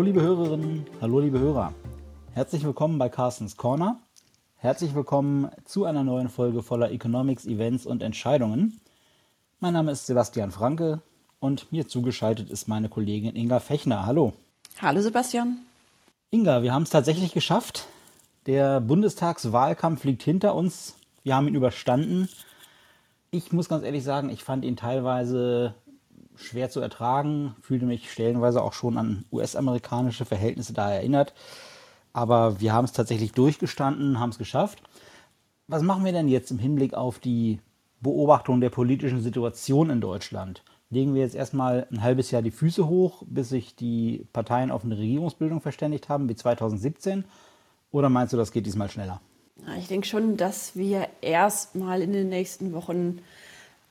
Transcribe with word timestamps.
Hallo 0.00 0.06
liebe 0.06 0.22
Hörerinnen, 0.22 0.86
hallo 1.02 1.20
liebe 1.20 1.38
Hörer. 1.38 1.74
Herzlich 2.32 2.64
willkommen 2.64 2.96
bei 2.96 3.10
Carstens 3.10 3.58
Corner. 3.58 4.00
Herzlich 4.56 4.94
willkommen 4.94 5.50
zu 5.66 5.84
einer 5.84 6.02
neuen 6.02 6.30
Folge 6.30 6.62
voller 6.62 6.90
Economics, 6.90 7.44
Events 7.44 7.84
und 7.84 8.02
Entscheidungen. 8.02 8.80
Mein 9.58 9.74
Name 9.74 9.92
ist 9.92 10.06
Sebastian 10.06 10.52
Franke 10.52 11.02
und 11.38 11.70
mir 11.70 11.86
zugeschaltet 11.86 12.48
ist 12.48 12.66
meine 12.66 12.88
Kollegin 12.88 13.36
Inga 13.36 13.60
Fechner. 13.60 14.06
Hallo. 14.06 14.32
Hallo 14.80 15.02
Sebastian. 15.02 15.58
Inga, 16.30 16.62
wir 16.62 16.72
haben 16.72 16.84
es 16.84 16.90
tatsächlich 16.90 17.34
geschafft. 17.34 17.86
Der 18.46 18.80
Bundestagswahlkampf 18.80 20.04
liegt 20.04 20.22
hinter 20.22 20.54
uns. 20.54 20.94
Wir 21.24 21.36
haben 21.36 21.46
ihn 21.46 21.54
überstanden. 21.54 22.30
Ich 23.30 23.52
muss 23.52 23.68
ganz 23.68 23.84
ehrlich 23.84 24.02
sagen, 24.02 24.30
ich 24.30 24.44
fand 24.44 24.64
ihn 24.64 24.76
teilweise 24.76 25.74
schwer 26.40 26.70
zu 26.70 26.80
ertragen, 26.80 27.54
fühlte 27.60 27.86
mich 27.86 28.10
stellenweise 28.10 28.62
auch 28.62 28.72
schon 28.72 28.96
an 28.96 29.24
US-amerikanische 29.32 30.24
Verhältnisse 30.24 30.72
da 30.72 30.90
erinnert. 30.90 31.34
Aber 32.12 32.60
wir 32.60 32.72
haben 32.72 32.84
es 32.84 32.92
tatsächlich 32.92 33.32
durchgestanden, 33.32 34.18
haben 34.18 34.30
es 34.30 34.38
geschafft. 34.38 34.82
Was 35.68 35.82
machen 35.82 36.04
wir 36.04 36.12
denn 36.12 36.28
jetzt 36.28 36.50
im 36.50 36.58
Hinblick 36.58 36.94
auf 36.94 37.18
die 37.18 37.60
Beobachtung 38.00 38.60
der 38.60 38.70
politischen 38.70 39.20
Situation 39.20 39.90
in 39.90 40.00
Deutschland? 40.00 40.64
Legen 40.88 41.14
wir 41.14 41.22
jetzt 41.22 41.36
erstmal 41.36 41.86
ein 41.92 42.02
halbes 42.02 42.32
Jahr 42.32 42.42
die 42.42 42.50
Füße 42.50 42.88
hoch, 42.88 43.22
bis 43.26 43.50
sich 43.50 43.76
die 43.76 44.26
Parteien 44.32 44.72
auf 44.72 44.84
eine 44.84 44.98
Regierungsbildung 44.98 45.60
verständigt 45.60 46.08
haben, 46.08 46.28
wie 46.28 46.34
2017? 46.34 47.24
Oder 47.92 48.08
meinst 48.08 48.32
du, 48.32 48.36
das 48.36 48.50
geht 48.50 48.66
diesmal 48.66 48.90
schneller? 48.90 49.20
Ich 49.78 49.86
denke 49.86 50.06
schon, 50.06 50.36
dass 50.36 50.74
wir 50.74 51.06
erstmal 51.20 52.02
in 52.02 52.12
den 52.12 52.28
nächsten 52.28 52.72
Wochen 52.72 53.20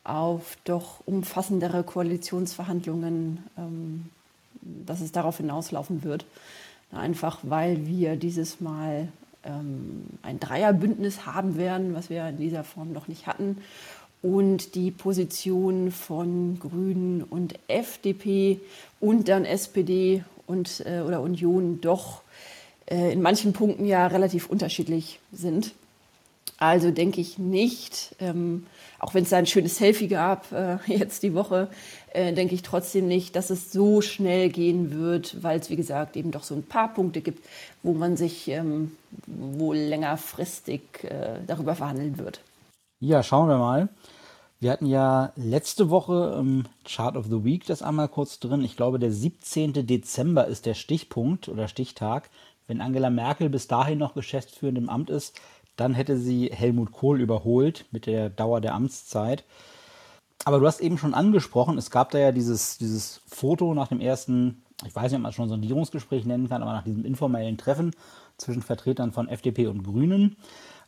auf 0.04 0.58
doch 0.64 1.02
umfassendere 1.06 1.84
Koalitionsverhandlungen, 1.84 3.44
ähm, 3.58 4.06
dass 4.62 5.02
es 5.02 5.12
darauf 5.12 5.38
hinauslaufen 5.38 6.04
wird. 6.04 6.26
Einfach 6.92 7.40
weil 7.44 7.86
wir 7.86 8.16
dieses 8.16 8.62
Mal 8.62 9.10
ähm, 9.44 10.06
ein 10.22 10.40
Dreierbündnis 10.40 11.26
haben 11.26 11.58
werden, 11.58 11.94
was 11.94 12.10
wir 12.10 12.28
in 12.28 12.38
dieser 12.38 12.64
Form 12.64 12.92
noch 12.92 13.08
nicht 13.08 13.28
hatten. 13.28 13.58
Und 14.22 14.76
die 14.76 14.92
Position 14.92 15.92
von 15.92 16.60
Grünen 16.60 17.24
und 17.24 17.58
FDP 17.68 18.60
und 19.00 19.30
dann 19.30 19.46
SPD 19.46 20.24
und, 20.46 20.84
äh, 20.86 21.02
oder 21.02 21.22
Union 21.22 21.80
doch 21.80 22.22
äh, 22.88 23.14
in 23.14 23.22
manchen 23.22 23.54
Punkten 23.54 23.86
ja 23.86 24.08
relativ 24.08 24.50
unterschiedlich 24.50 25.20
sind. 25.32 25.74
Also 26.58 26.92
denke 26.92 27.22
ich 27.22 27.38
nicht, 27.38 28.16
ähm, 28.20 28.66
auch 29.00 29.14
wenn 29.14 29.24
es 29.24 29.30
da 29.30 29.38
ein 29.38 29.46
schönes 29.46 29.78
Selfie 29.78 30.08
gab 30.08 30.52
äh, 30.52 30.78
jetzt 30.88 31.24
die 31.24 31.34
Woche, 31.34 31.70
äh, 32.14 32.34
denke 32.34 32.56
ich 32.56 32.62
trotzdem 32.62 33.08
nicht, 33.08 33.36
dass 33.36 33.50
es 33.50 33.72
so 33.72 34.02
schnell 34.02 34.50
gehen 34.50 34.92
wird, 34.92 35.44
weil 35.44 35.60
es, 35.60 35.70
wie 35.70 35.76
gesagt, 35.76 36.18
eben 36.18 36.32
doch 36.32 36.44
so 36.44 36.56
ein 36.56 36.64
paar 36.64 36.94
Punkte 36.94 37.22
gibt, 37.22 37.46
wo 37.84 37.94
man 37.94 38.18
sich 38.18 38.48
ähm, 38.48 38.92
wohl 39.28 39.78
längerfristig 39.78 40.82
äh, 41.04 41.40
darüber 41.48 41.76
verhandeln 41.76 42.18
wird. 42.18 42.42
Ja, 43.00 43.24
schauen 43.24 43.48
wir 43.48 43.58
mal. 43.58 43.90
Wir 44.62 44.72
hatten 44.72 44.88
ja 44.88 45.32
letzte 45.38 45.90
Woche 45.90 46.36
im 46.38 46.66
Chart 46.84 47.16
of 47.16 47.28
the 47.28 47.46
Week 47.46 47.66
das 47.66 47.82
einmal 47.82 48.10
kurz 48.10 48.40
drin. 48.40 48.62
Ich 48.62 48.76
glaube, 48.76 49.00
der 49.00 49.12
17. 49.12 49.88
Dezember 49.88 50.48
ist 50.48 50.66
der 50.66 50.74
Stichpunkt 50.74 51.48
oder 51.48 51.70
Stichtag. 51.70 52.30
Wenn 52.68 52.82
Angela 52.82 53.10
Merkel 53.10 53.50
bis 53.50 53.68
dahin 53.68 53.98
noch 54.00 54.16
geschäftsführend 54.16 54.78
im 54.78 54.90
Amt 54.90 55.10
ist, 55.10 55.40
dann 55.80 55.94
hätte 55.94 56.18
sie 56.18 56.50
Helmut 56.52 56.92
Kohl 56.92 57.22
überholt 57.22 57.86
mit 57.92 58.06
der 58.06 58.30
Dauer 58.30 58.62
der 58.62 58.76
Amtszeit. 58.76 59.46
Aber 60.46 60.60
du 60.60 60.68
hast 60.68 60.80
eben 60.80 60.98
schon 60.98 61.14
angesprochen, 61.14 61.78
es 61.78 61.92
gab 61.92 62.12
da 62.12 62.18
ja 62.18 62.32
dieses, 62.32 62.78
dieses 62.78 63.22
Foto 63.28 63.74
nach 63.74 63.88
dem 63.88 64.00
ersten, 64.00 64.64
ich 64.86 64.96
weiß 64.96 65.12
nicht, 65.12 65.18
ob 65.18 65.24
man 65.24 65.30
es 65.30 65.36
schon 65.36 65.50
Sondierungsgespräch 65.50 66.26
nennen 66.26 66.50
kann, 66.50 66.62
aber 66.62 66.74
nach 66.74 66.84
diesem 66.84 67.06
informellen 67.06 67.58
Treffen 67.58 67.92
zwischen 68.38 68.62
Vertretern 68.62 69.12
von 69.12 69.28
FDP 69.28 69.68
und 69.68 69.84
Grünen. 69.84 70.38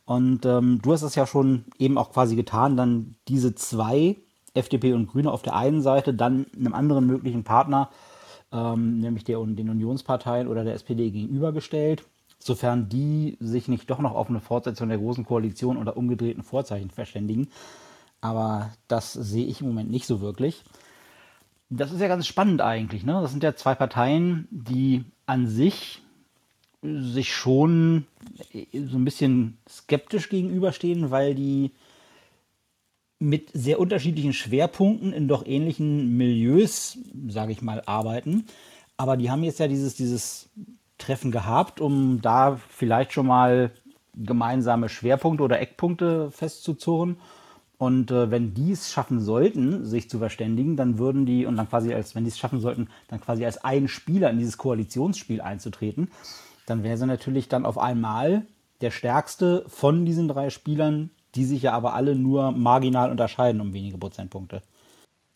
Und 0.04 0.46
ähm, 0.46 0.80
du 0.82 0.92
hast 0.92 1.02
es 1.02 1.14
ja 1.14 1.26
schon 1.26 1.66
eben 1.78 1.96
auch 1.98 2.12
quasi 2.12 2.34
getan, 2.34 2.76
dann 2.76 3.14
diese 3.28 3.54
zwei, 3.54 4.16
FDP 4.54 4.92
und 4.92 5.06
Grüne 5.06 5.30
auf 5.30 5.42
der 5.42 5.54
einen 5.54 5.80
Seite, 5.80 6.12
dann 6.12 6.46
einem 6.54 6.74
anderen 6.74 7.06
möglichen 7.06 7.44
Partner, 7.44 7.88
ähm, 8.52 9.00
nämlich 9.00 9.24
der, 9.24 9.38
den 9.38 9.70
Unionsparteien 9.70 10.48
oder 10.48 10.64
der 10.64 10.74
SPD 10.74 11.10
gegenübergestellt 11.10 12.04
sofern 12.46 12.88
die 12.88 13.36
sich 13.40 13.68
nicht 13.68 13.88
doch 13.90 13.98
noch 13.98 14.14
auf 14.14 14.28
eine 14.28 14.40
Fortsetzung 14.40 14.88
der 14.88 14.98
Großen 14.98 15.24
Koalition 15.24 15.76
oder 15.76 15.96
umgedrehten 15.96 16.42
Vorzeichen 16.42 16.90
verständigen. 16.90 17.48
Aber 18.20 18.70
das 18.88 19.12
sehe 19.12 19.46
ich 19.46 19.60
im 19.60 19.68
Moment 19.68 19.90
nicht 19.90 20.06
so 20.06 20.20
wirklich. 20.20 20.62
Das 21.70 21.92
ist 21.92 22.00
ja 22.00 22.08
ganz 22.08 22.26
spannend 22.26 22.60
eigentlich. 22.60 23.04
Ne? 23.04 23.12
Das 23.20 23.30
sind 23.30 23.42
ja 23.42 23.54
zwei 23.56 23.74
Parteien, 23.74 24.46
die 24.50 25.04
an 25.26 25.46
sich 25.48 26.02
sich 26.82 27.34
schon 27.34 28.06
so 28.72 28.96
ein 28.96 29.04
bisschen 29.04 29.58
skeptisch 29.68 30.28
gegenüberstehen, 30.28 31.10
weil 31.10 31.34
die 31.34 31.70
mit 33.20 33.50
sehr 33.54 33.78
unterschiedlichen 33.78 34.32
Schwerpunkten 34.32 35.12
in 35.12 35.28
doch 35.28 35.46
ähnlichen 35.46 36.16
Milieus, 36.16 36.98
sage 37.28 37.52
ich 37.52 37.62
mal, 37.62 37.82
arbeiten. 37.86 38.46
Aber 38.96 39.16
die 39.16 39.30
haben 39.30 39.44
jetzt 39.44 39.60
ja 39.60 39.68
dieses, 39.68 39.94
dieses 39.94 40.50
Treffen 40.98 41.30
gehabt, 41.30 41.80
um 41.80 42.20
da 42.22 42.56
vielleicht 42.68 43.12
schon 43.12 43.26
mal 43.26 43.72
gemeinsame 44.14 44.88
Schwerpunkte 44.88 45.42
oder 45.42 45.60
Eckpunkte 45.60 46.30
festzuzurren. 46.30 47.16
Und 47.78 48.12
äh, 48.12 48.30
wenn 48.30 48.54
die 48.54 48.72
es 48.72 48.92
schaffen 48.92 49.20
sollten, 49.20 49.84
sich 49.84 50.08
zu 50.08 50.18
verständigen, 50.18 50.76
dann 50.76 50.98
würden 50.98 51.26
die, 51.26 51.46
und 51.46 51.56
dann 51.56 51.68
quasi 51.68 51.92
als, 51.92 52.14
wenn 52.14 52.22
die 52.22 52.30
es 52.30 52.38
schaffen 52.38 52.60
sollten, 52.60 52.88
dann 53.08 53.20
quasi 53.20 53.44
als 53.44 53.64
ein 53.64 53.88
Spieler 53.88 54.30
in 54.30 54.38
dieses 54.38 54.56
Koalitionsspiel 54.56 55.40
einzutreten, 55.40 56.08
dann 56.66 56.84
wäre 56.84 56.96
sie 56.96 57.06
natürlich 57.06 57.48
dann 57.48 57.66
auf 57.66 57.78
einmal 57.78 58.46
der 58.82 58.92
stärkste 58.92 59.64
von 59.66 60.04
diesen 60.04 60.28
drei 60.28 60.50
Spielern, 60.50 61.10
die 61.34 61.44
sich 61.44 61.62
ja 61.62 61.72
aber 61.72 61.94
alle 61.94 62.14
nur 62.14 62.52
marginal 62.52 63.10
unterscheiden 63.10 63.60
um 63.60 63.72
wenige 63.72 63.98
Prozentpunkte. 63.98 64.62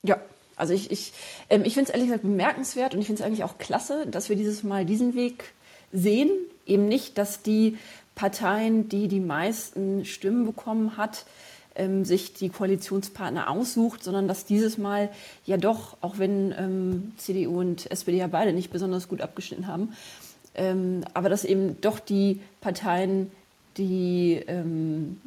Ja, 0.02 0.18
also 0.56 0.72
ich, 0.72 0.90
ich, 0.90 1.12
ähm, 1.50 1.62
ich 1.64 1.74
finde 1.74 1.90
es 1.90 1.94
ehrlich 1.94 2.08
gesagt 2.08 2.22
bemerkenswert 2.22 2.94
und 2.94 3.00
ich 3.00 3.06
finde 3.06 3.22
es 3.22 3.26
eigentlich 3.26 3.44
auch 3.44 3.58
klasse, 3.58 4.06
dass 4.06 4.28
wir 4.28 4.36
dieses 4.36 4.62
Mal 4.62 4.84
diesen 4.84 5.14
Weg 5.14 5.52
sehen. 5.92 6.30
Eben 6.66 6.88
nicht, 6.88 7.18
dass 7.18 7.42
die 7.42 7.78
Parteien, 8.14 8.88
die 8.88 9.08
die 9.08 9.20
meisten 9.20 10.04
Stimmen 10.04 10.46
bekommen 10.46 10.96
hat, 10.96 11.26
ähm, 11.76 12.04
sich 12.04 12.32
die 12.32 12.48
Koalitionspartner 12.48 13.50
aussucht, 13.50 14.02
sondern 14.02 14.26
dass 14.26 14.46
dieses 14.46 14.78
Mal 14.78 15.10
ja 15.44 15.58
doch, 15.58 15.98
auch 16.00 16.18
wenn 16.18 16.52
ähm, 16.58 17.12
CDU 17.18 17.60
und 17.60 17.90
SPD 17.90 18.18
ja 18.18 18.26
beide 18.26 18.52
nicht 18.52 18.70
besonders 18.70 19.08
gut 19.08 19.20
abgeschnitten 19.20 19.66
haben, 19.66 19.92
ähm, 20.54 21.04
aber 21.12 21.28
dass 21.28 21.44
eben 21.44 21.80
doch 21.82 22.00
die 22.00 22.40
Parteien, 22.62 23.30
die 23.76 24.42
ähm, 24.46 25.20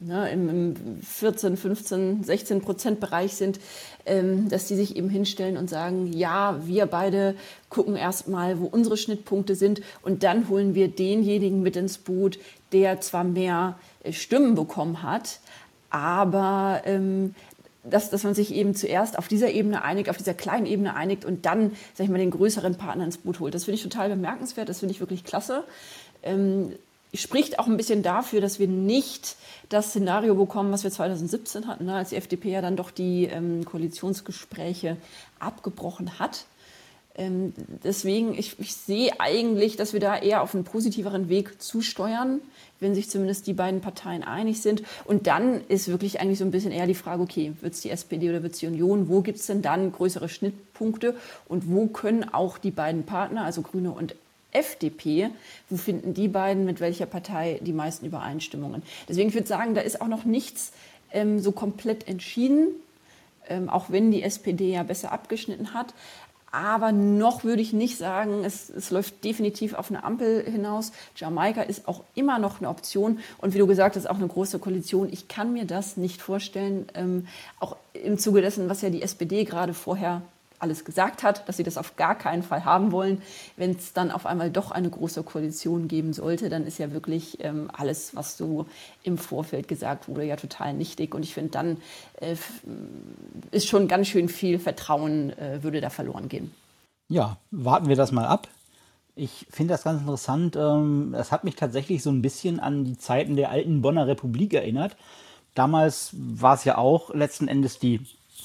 ne, 0.00 0.30
im, 0.30 0.48
im 0.48 1.02
14, 1.02 1.56
15, 1.56 2.24
16 2.24 2.60
Prozent 2.60 3.00
Bereich 3.00 3.34
sind, 3.34 3.58
ähm, 4.06 4.48
dass 4.48 4.66
die 4.66 4.76
sich 4.76 4.96
eben 4.96 5.10
hinstellen 5.10 5.56
und 5.56 5.68
sagen, 5.68 6.12
ja, 6.12 6.60
wir 6.64 6.86
beide 6.86 7.34
gucken 7.68 7.96
erstmal, 7.96 8.60
wo 8.60 8.66
unsere 8.66 8.96
Schnittpunkte 8.96 9.54
sind 9.54 9.80
und 10.02 10.22
dann 10.22 10.48
holen 10.48 10.74
wir 10.74 10.88
denjenigen 10.88 11.62
mit 11.62 11.76
ins 11.76 11.98
Boot, 11.98 12.38
der 12.72 13.00
zwar 13.00 13.24
mehr 13.24 13.78
äh, 14.02 14.12
Stimmen 14.12 14.54
bekommen 14.54 15.02
hat, 15.02 15.40
aber 15.90 16.82
ähm, 16.84 17.34
dass, 17.84 18.10
dass 18.10 18.24
man 18.24 18.34
sich 18.34 18.54
eben 18.54 18.74
zuerst 18.74 19.18
auf 19.18 19.28
dieser 19.28 19.50
Ebene 19.50 19.82
einigt, 19.82 20.10
auf 20.10 20.16
dieser 20.16 20.34
kleinen 20.34 20.66
Ebene 20.66 20.94
einigt 20.94 21.24
und 21.24 21.46
dann, 21.46 21.72
sag 21.94 22.04
ich 22.04 22.10
mal, 22.10 22.18
den 22.18 22.30
größeren 22.30 22.74
Partner 22.74 23.04
ins 23.04 23.18
Boot 23.18 23.40
holt. 23.40 23.54
Das 23.54 23.64
finde 23.64 23.76
ich 23.76 23.82
total 23.82 24.10
bemerkenswert, 24.10 24.68
das 24.68 24.80
finde 24.80 24.92
ich 24.92 25.00
wirklich 25.00 25.24
klasse. 25.24 25.64
Ähm, 26.22 26.72
spricht 27.14 27.58
auch 27.58 27.66
ein 27.66 27.76
bisschen 27.76 28.02
dafür, 28.02 28.40
dass 28.40 28.58
wir 28.58 28.68
nicht 28.68 29.36
das 29.68 29.90
Szenario 29.90 30.34
bekommen, 30.34 30.72
was 30.72 30.84
wir 30.84 30.90
2017 30.90 31.66
hatten, 31.66 31.86
ne, 31.86 31.94
als 31.94 32.10
die 32.10 32.16
FDP 32.16 32.50
ja 32.50 32.60
dann 32.60 32.76
doch 32.76 32.90
die 32.90 33.24
ähm, 33.24 33.64
Koalitionsgespräche 33.64 34.96
abgebrochen 35.38 36.18
hat. 36.18 36.44
Ähm, 37.18 37.52
deswegen, 37.82 38.38
ich, 38.38 38.58
ich 38.60 38.74
sehe 38.74 39.18
eigentlich, 39.18 39.76
dass 39.76 39.92
wir 39.92 40.00
da 40.00 40.16
eher 40.16 40.40
auf 40.40 40.54
einen 40.54 40.64
positiveren 40.64 41.28
Weg 41.28 41.60
zusteuern, 41.60 42.40
wenn 42.78 42.94
sich 42.94 43.10
zumindest 43.10 43.48
die 43.48 43.54
beiden 43.54 43.80
Parteien 43.80 44.22
einig 44.22 44.62
sind. 44.62 44.82
Und 45.04 45.26
dann 45.26 45.62
ist 45.68 45.88
wirklich 45.88 46.20
eigentlich 46.20 46.38
so 46.38 46.44
ein 46.44 46.52
bisschen 46.52 46.70
eher 46.70 46.86
die 46.86 46.94
Frage, 46.94 47.22
okay, 47.22 47.52
wird 47.60 47.74
es 47.74 47.80
die 47.80 47.90
SPD 47.90 48.30
oder 48.30 48.44
wird 48.44 48.52
es 48.52 48.60
die 48.60 48.68
Union? 48.68 49.08
Wo 49.08 49.20
gibt 49.20 49.40
es 49.40 49.46
denn 49.46 49.62
dann 49.62 49.90
größere 49.90 50.28
Schnittpunkte? 50.28 51.16
Und 51.48 51.68
wo 51.68 51.88
können 51.88 52.32
auch 52.32 52.56
die 52.56 52.70
beiden 52.70 53.02
Partner, 53.02 53.44
also 53.44 53.62
Grüne 53.62 53.90
und 53.90 54.14
FDP, 54.52 55.30
wo 55.68 55.76
finden 55.76 56.14
die 56.14 56.28
beiden 56.28 56.64
mit 56.64 56.80
welcher 56.80 57.06
Partei 57.06 57.60
die 57.62 57.72
meisten 57.72 58.06
Übereinstimmungen? 58.06 58.82
Deswegen 59.08 59.32
würde 59.32 59.42
ich 59.42 59.48
sagen, 59.48 59.74
da 59.74 59.80
ist 59.80 60.00
auch 60.00 60.08
noch 60.08 60.24
nichts 60.24 60.72
ähm, 61.12 61.38
so 61.38 61.52
komplett 61.52 62.08
entschieden, 62.08 62.68
ähm, 63.48 63.68
auch 63.68 63.90
wenn 63.90 64.10
die 64.10 64.22
SPD 64.22 64.72
ja 64.72 64.82
besser 64.82 65.12
abgeschnitten 65.12 65.74
hat. 65.74 65.94
Aber 66.50 66.92
noch 66.92 67.44
würde 67.44 67.60
ich 67.60 67.74
nicht 67.74 67.98
sagen, 67.98 68.42
es, 68.42 68.70
es, 68.70 68.90
läuft 68.90 69.22
definitiv 69.22 69.74
auf 69.74 69.90
eine 69.90 70.02
Ampel 70.02 70.44
hinaus. 70.50 70.92
Jamaika 71.14 71.60
ist 71.60 71.86
auch 71.86 72.02
immer 72.14 72.38
noch 72.38 72.60
eine 72.60 72.70
Option. 72.70 73.18
Und 73.36 73.52
wie 73.52 73.58
du 73.58 73.66
gesagt 73.66 73.96
hast, 73.96 74.08
auch 74.08 74.16
eine 74.16 74.28
große 74.28 74.58
Koalition. 74.58 75.12
Ich 75.12 75.28
kann 75.28 75.52
mir 75.52 75.66
das 75.66 75.98
nicht 75.98 76.22
vorstellen, 76.22 76.86
ähm, 76.94 77.26
auch 77.60 77.76
im 77.92 78.16
Zuge 78.16 78.40
dessen, 78.40 78.70
was 78.70 78.80
ja 78.80 78.88
die 78.88 79.02
SPD 79.02 79.44
gerade 79.44 79.74
vorher 79.74 80.22
alles 80.58 80.84
gesagt 80.84 81.22
hat, 81.22 81.48
dass 81.48 81.56
sie 81.56 81.62
das 81.62 81.78
auf 81.78 81.96
gar 81.96 82.16
keinen 82.16 82.42
Fall 82.42 82.64
haben 82.64 82.92
wollen. 82.92 83.22
Wenn 83.56 83.72
es 83.72 83.92
dann 83.92 84.10
auf 84.10 84.26
einmal 84.26 84.50
doch 84.50 84.70
eine 84.70 84.90
große 84.90 85.22
Koalition 85.22 85.88
geben 85.88 86.12
sollte, 86.12 86.48
dann 86.48 86.66
ist 86.66 86.78
ja 86.78 86.92
wirklich 86.92 87.42
ähm, 87.44 87.70
alles, 87.72 88.14
was 88.14 88.36
so 88.36 88.66
im 89.02 89.18
Vorfeld 89.18 89.68
gesagt 89.68 90.08
wurde, 90.08 90.24
ja 90.24 90.36
total 90.36 90.74
nichtig. 90.74 91.14
Und 91.14 91.22
ich 91.22 91.34
finde, 91.34 91.50
dann 91.50 91.76
äh, 92.20 92.36
ist 93.50 93.68
schon 93.68 93.88
ganz 93.88 94.08
schön 94.08 94.28
viel 94.28 94.58
Vertrauen, 94.58 95.36
äh, 95.38 95.62
würde 95.62 95.80
da 95.80 95.90
verloren 95.90 96.28
gehen. 96.28 96.52
Ja, 97.08 97.38
warten 97.50 97.88
wir 97.88 97.96
das 97.96 98.12
mal 98.12 98.26
ab. 98.26 98.48
Ich 99.16 99.46
finde 99.50 99.74
das 99.74 99.82
ganz 99.82 100.00
interessant. 100.00 100.56
Ähm, 100.56 101.14
es 101.18 101.32
hat 101.32 101.42
mich 101.42 101.56
tatsächlich 101.56 102.02
so 102.02 102.10
ein 102.10 102.22
bisschen 102.22 102.60
an 102.60 102.84
die 102.84 102.98
Zeiten 102.98 103.34
der 103.34 103.50
alten 103.50 103.82
Bonner 103.82 104.06
Republik 104.06 104.54
erinnert. 104.54 104.96
Damals 105.54 106.10
war 106.12 106.54
es 106.54 106.64
ja 106.64 106.78
auch 106.78 107.12
letzten 107.12 107.48
Endes 107.48 107.80
die 107.80 108.00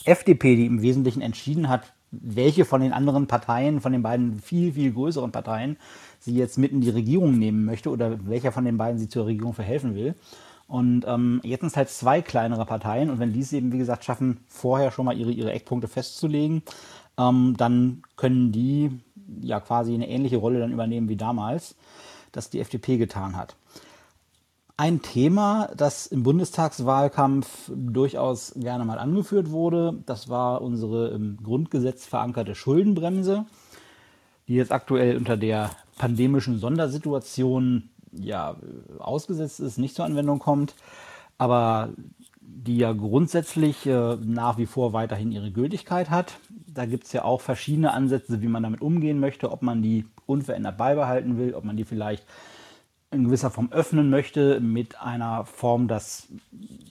FDP, 0.06 0.56
die 0.56 0.66
im 0.66 0.82
Wesentlichen 0.82 1.22
entschieden 1.22 1.70
hat, 1.70 1.94
welche 2.22 2.66
von 2.66 2.82
den 2.82 2.94
anderen 2.94 3.28
Parteien, 3.28 3.82
von 3.82 3.92
den 3.92 4.04
beiden 4.04 4.40
viel, 4.40 4.74
viel 4.74 4.92
größeren 4.94 5.32
Parteien, 5.32 5.78
sie 6.20 6.36
jetzt 6.36 6.58
mit 6.58 6.72
in 6.72 6.82
die 6.82 6.90
Regierung 6.90 7.38
nehmen 7.38 7.66
möchte 7.66 7.90
oder 7.90 8.18
welcher 8.26 8.52
von 8.52 8.66
den 8.66 8.78
beiden 8.78 9.00
sie 9.00 9.10
zur 9.10 9.26
Regierung 9.26 9.54
verhelfen 9.54 9.96
will. 9.96 10.16
Und 10.68 11.06
ähm, 11.08 11.42
jetzt 11.44 11.62
sind 11.62 11.70
es 11.70 11.78
halt 11.78 11.90
zwei 11.90 12.22
kleinere 12.22 12.66
Parteien 12.66 13.10
und 13.10 13.20
wenn 13.20 13.34
die 13.34 13.42
es 13.42 13.54
eben, 13.54 13.72
wie 13.72 13.78
gesagt, 13.78 14.06
schaffen, 14.06 14.38
vorher 14.48 14.92
schon 14.92 15.06
mal 15.06 15.18
ihre, 15.18 15.32
ihre 15.32 15.52
Eckpunkte 15.52 15.88
festzulegen, 15.88 16.64
ähm, 17.18 17.56
dann 17.58 18.04
können 18.16 18.52
die 18.52 18.92
ja 19.42 19.60
quasi 19.60 19.94
eine 19.94 20.10
ähnliche 20.10 20.38
Rolle 20.38 20.60
dann 20.60 20.72
übernehmen 20.72 21.10
wie 21.10 21.16
damals, 21.16 21.76
das 22.32 22.50
die 22.50 22.60
FDP 22.60 22.98
getan 22.98 23.36
hat. 23.36 23.56
Ein 24.84 25.02
Thema, 25.02 25.70
das 25.78 26.08
im 26.08 26.24
Bundestagswahlkampf 26.24 27.72
durchaus 27.74 28.54
gerne 28.54 28.84
mal 28.84 29.00
angeführt 29.00 29.50
wurde, 29.50 30.04
das 30.06 30.28
war 30.28 30.62
unsere 30.62 31.08
im 31.12 31.38
Grundgesetz 31.42 32.06
verankerte 32.06 32.54
Schuldenbremse, 32.54 33.46
die 34.50 34.56
jetzt 34.56 34.74
aktuell 34.74 35.16
unter 35.16 35.38
der 35.38 35.70
pandemischen 35.98 36.60
Sondersituation 36.60 37.92
ja 38.12 38.58
ausgesetzt 39.00 39.62
ist, 39.62 39.78
nicht 39.78 39.96
zur 39.96 40.04
Anwendung 40.04 40.40
kommt, 40.40 40.76
aber 41.38 41.92
die 42.42 42.76
ja 42.76 42.92
grundsätzlich 42.92 43.86
äh, 43.86 44.18
nach 44.18 44.58
wie 44.58 44.66
vor 44.66 44.92
weiterhin 44.92 45.32
ihre 45.32 45.52
Gültigkeit 45.52 46.10
hat. 46.10 46.40
Da 46.68 46.86
gibt 46.86 47.06
es 47.06 47.14
ja 47.14 47.24
auch 47.24 47.40
verschiedene 47.40 47.94
Ansätze, 47.94 48.42
wie 48.42 48.50
man 48.50 48.64
damit 48.64 48.82
umgehen 48.82 49.22
möchte, 49.22 49.50
ob 49.50 49.62
man 49.62 49.82
die 49.82 50.08
unverändert 50.26 50.78
beibehalten 50.78 51.38
will, 51.38 51.54
ob 51.54 51.64
man 51.64 51.78
die 51.78 51.86
vielleicht 51.86 52.26
in 53.14 53.26
gewisser 53.26 53.50
Form 53.50 53.72
öffnen 53.72 54.10
möchte 54.10 54.60
mit 54.60 55.00
einer 55.02 55.46
Form, 55.46 55.88
dass 55.88 56.28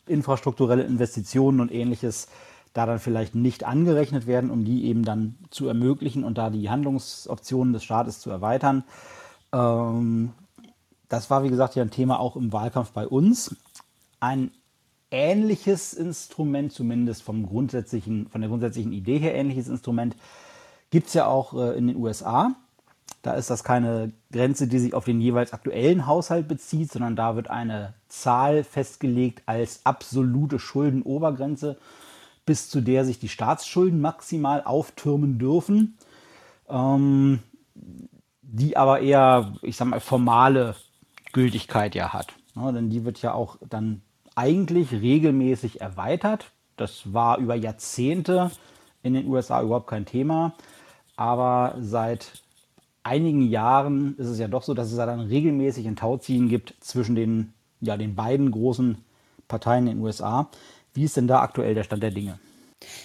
infrastrukturelle 0.07 0.83
Investitionen 0.83 1.61
und 1.61 1.73
ähnliches 1.73 2.29
da 2.73 2.87
dann 2.87 2.99
vielleicht 2.99 3.35
nicht 3.35 3.65
angerechnet 3.65 4.27
werden, 4.27 4.51
um 4.51 4.65
die 4.65 4.87
eben 4.87 5.05
dann 5.05 5.35
zu 5.51 5.69
ermöglichen 5.69 6.25
und 6.25 6.39
da 6.39 6.51
die 6.51 6.71
Handlungsoptionen 6.71 7.73
des 7.73 7.85
Staates 7.85 8.21
zu 8.21 8.31
erweitern. 8.31 8.85
Ähm, 9.53 10.33
das 11.09 11.29
war, 11.29 11.45
wie 11.45 11.51
gesagt, 11.51 11.75
ja 11.75 11.83
ein 11.83 11.91
Thema 11.91 12.19
auch 12.19 12.37
im 12.37 12.53
Wahlkampf 12.53 12.93
bei 12.93 13.07
uns. 13.07 13.55
Ein 14.21 14.51
ähnliches 15.11 15.93
Instrument, 15.93 16.73
zumindest 16.73 17.23
vom 17.23 17.47
grundsätzlichen, 17.47 18.29
von 18.29 18.41
der 18.41 18.49
grundsätzlichen 18.49 18.93
Idee 18.93 19.19
her 19.19 19.35
ähnliches 19.35 19.69
Instrument, 19.69 20.17
gibt 20.91 21.09
es 21.09 21.15
ja 21.15 21.27
auch 21.27 21.53
äh, 21.53 21.77
in 21.77 21.89
den 21.89 21.97
USA. 21.97 22.55
Da 23.21 23.35
ist 23.35 23.51
das 23.51 23.63
keine 23.63 24.13
Grenze, 24.33 24.67
die 24.67 24.79
sich 24.79 24.95
auf 24.95 25.05
den 25.05 25.21
jeweils 25.21 25.53
aktuellen 25.53 26.07
Haushalt 26.07 26.49
bezieht, 26.49 26.91
sondern 26.91 27.15
da 27.15 27.37
wird 27.37 27.51
eine 27.51 27.95
Zahl 28.09 28.65
festgelegt 28.65 29.43
als 29.47 29.81
absolute 29.85 30.59
Schuldenobergrenze, 30.59 31.77
bis 32.47 32.69
zu 32.69 32.81
der 32.81 33.05
sich 33.05 33.21
die 33.21 33.29
Staatsschulden 33.29 34.01
maximal 34.01 34.63
auftürmen 34.65 35.39
dürfen, 35.39 35.97
ähm, 36.69 37.41
die 38.43 38.77
aber 38.77 39.01
eher, 39.01 39.55
ich 39.63 39.77
sag 39.77 39.89
mal, 39.89 40.01
formale 40.01 40.75
Gültigkeit 41.33 41.95
ja 41.95 42.13
hat. 42.13 42.35
Ja, 42.55 42.73
denn 42.73 42.91
die 42.91 43.05
wird 43.05 43.23
ja 43.23 43.35
auch 43.35 43.57
dann 43.69 44.03
eigentlich 44.35 44.93
regelmäßig 44.93 45.81
erweitert. 45.81 46.51
Das 46.77 47.13
war 47.13 47.39
über 47.39 47.55
Jahrzehnte 47.55 48.51
in 49.03 49.15
den 49.15 49.27
USA 49.27 49.63
überhaupt 49.63 49.87
kein 49.87 50.07
Thema. 50.07 50.55
Aber 51.17 51.77
seit 51.81 52.43
einigen 53.05 53.43
Jahren 53.43 54.17
ist 54.19 54.29
es 54.29 54.39
ja 54.39 54.49
doch 54.49 54.63
so, 54.63 54.75
dass 54.75 54.91
es 54.91 54.97
da 54.97 55.07
dann 55.07 55.21
regelmäßig 55.21 55.87
ein 55.87 55.97
Tauziehen 55.97 56.49
gibt 56.49 56.75
zwischen 56.81 57.15
den, 57.15 57.53
ja, 57.81 57.97
den 57.97 58.15
beiden 58.15 58.51
großen 58.51 58.99
Parteien 59.49 59.87
in 59.87 59.97
den 59.97 60.05
USA. 60.05 60.49
Wie 60.95 61.05
ist 61.05 61.17
denn 61.17 61.27
da 61.27 61.41
aktuell 61.41 61.75
der 61.75 61.85
Stand 61.85 62.03
der 62.03 62.11
Dinge? 62.11 62.39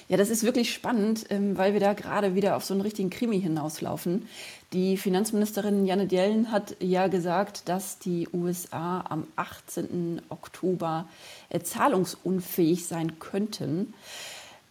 Ja, 0.08 0.18
das 0.18 0.30
ist 0.30 0.44
wirklich 0.44 0.74
spannend, 0.74 1.26
ähm, 1.30 1.58
weil 1.58 1.74
wir 1.74 1.80
da 1.80 1.94
gerade 1.94 2.36
wieder 2.36 2.56
auf 2.56 2.66
so 2.66 2.74
einen 2.74 2.82
richtigen 2.82 3.10
Krimi 3.10 3.40
hinauslaufen. 3.40 4.28
Die 4.74 4.98
Finanzministerin 4.98 5.86
Janet 5.86 6.12
Yellen 6.12 6.52
hat 6.52 6.76
ja 6.80 7.08
gesagt, 7.08 7.70
dass 7.70 8.00
die 8.00 8.28
USA 8.34 9.02
am 9.02 9.28
18. 9.36 10.22
Oktober 10.30 11.08
äh, 11.50 11.60
zahlungsunfähig 11.60 12.86
sein 12.86 13.20
könnten. 13.20 13.94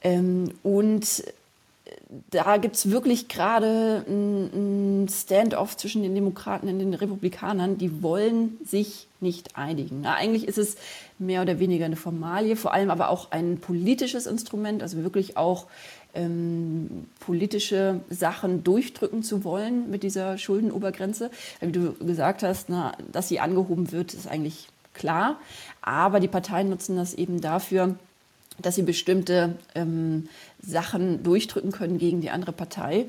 Ähm, 0.03 0.53
und 0.63 1.25
da 2.31 2.57
gibt 2.57 2.77
es 2.77 2.91
wirklich 2.91 3.29
gerade 3.29 4.05
ein 4.09 5.09
Standoff 5.09 5.77
zwischen 5.77 6.03
den 6.03 6.15
Demokraten 6.15 6.69
und 6.69 6.79
den 6.79 6.95
Republikanern. 6.95 7.79
Die 7.79 8.03
wollen 8.03 8.59
sich 8.65 9.07
nicht 9.21 9.57
einigen. 9.57 10.03
Na, 10.03 10.15
eigentlich 10.15 10.47
ist 10.47 10.59
es 10.59 10.77
mehr 11.19 11.43
oder 11.43 11.59
weniger 11.59 11.85
eine 11.85 11.97
Formalie, 11.97 12.57
vor 12.57 12.73
allem 12.73 12.91
aber 12.91 13.09
auch 13.09 13.31
ein 13.31 13.59
politisches 13.59 14.27
Instrument, 14.27 14.83
also 14.83 15.03
wirklich 15.03 15.37
auch 15.37 15.67
ähm, 16.15 17.07
politische 17.21 18.01
Sachen 18.09 18.65
durchdrücken 18.65 19.23
zu 19.23 19.45
wollen 19.45 19.91
mit 19.91 20.03
dieser 20.03 20.39
Schuldenobergrenze. 20.39 21.31
Wie 21.61 21.73
du 21.73 21.93
gesagt 21.95 22.43
hast, 22.43 22.69
na, 22.69 22.93
dass 23.13 23.29
sie 23.29 23.41
angehoben 23.41 23.93
wird, 23.93 24.15
ist 24.15 24.29
eigentlich 24.29 24.69
klar. 24.95 25.39
Aber 25.83 26.21
die 26.21 26.29
Parteien 26.29 26.71
nutzen 26.71 26.97
das 26.97 27.15
eben 27.15 27.41
dafür, 27.41 27.97
dass 28.61 28.77
sie 28.77 28.83
bestimmte 28.83 29.57
ähm, 29.75 30.29
Sachen 30.61 31.23
durchdrücken 31.23 31.73
können 31.73 31.99
gegen 31.99 32.21
die 32.21 32.31
andere 32.31 32.53
Partei. 32.53 33.07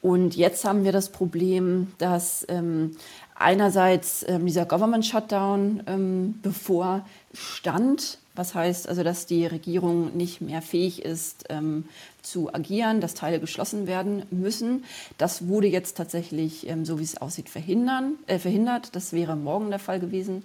Und 0.00 0.36
jetzt 0.36 0.64
haben 0.64 0.84
wir 0.84 0.92
das 0.92 1.08
Problem, 1.08 1.88
dass 1.98 2.46
ähm, 2.48 2.96
einerseits 3.34 4.24
ähm, 4.28 4.46
dieser 4.46 4.64
Government 4.64 5.04
Shutdown 5.04 5.82
ähm, 5.86 6.38
bevorstand, 6.42 8.18
was 8.36 8.54
heißt 8.54 8.88
also, 8.88 9.02
dass 9.02 9.26
die 9.26 9.46
Regierung 9.46 10.16
nicht 10.16 10.40
mehr 10.40 10.62
fähig 10.62 11.04
ist 11.04 11.46
ähm, 11.48 11.84
zu 12.22 12.54
agieren, 12.54 13.00
dass 13.00 13.14
Teile 13.14 13.40
geschlossen 13.40 13.88
werden 13.88 14.22
müssen. 14.30 14.84
Das 15.18 15.48
wurde 15.48 15.66
jetzt 15.66 15.96
tatsächlich, 15.96 16.68
ähm, 16.68 16.84
so 16.84 17.00
wie 17.00 17.04
es 17.04 17.20
aussieht, 17.20 17.48
verhindern, 17.48 18.14
äh, 18.28 18.38
verhindert. 18.38 18.94
Das 18.94 19.12
wäre 19.12 19.34
morgen 19.34 19.70
der 19.70 19.80
Fall 19.80 19.98
gewesen. 19.98 20.44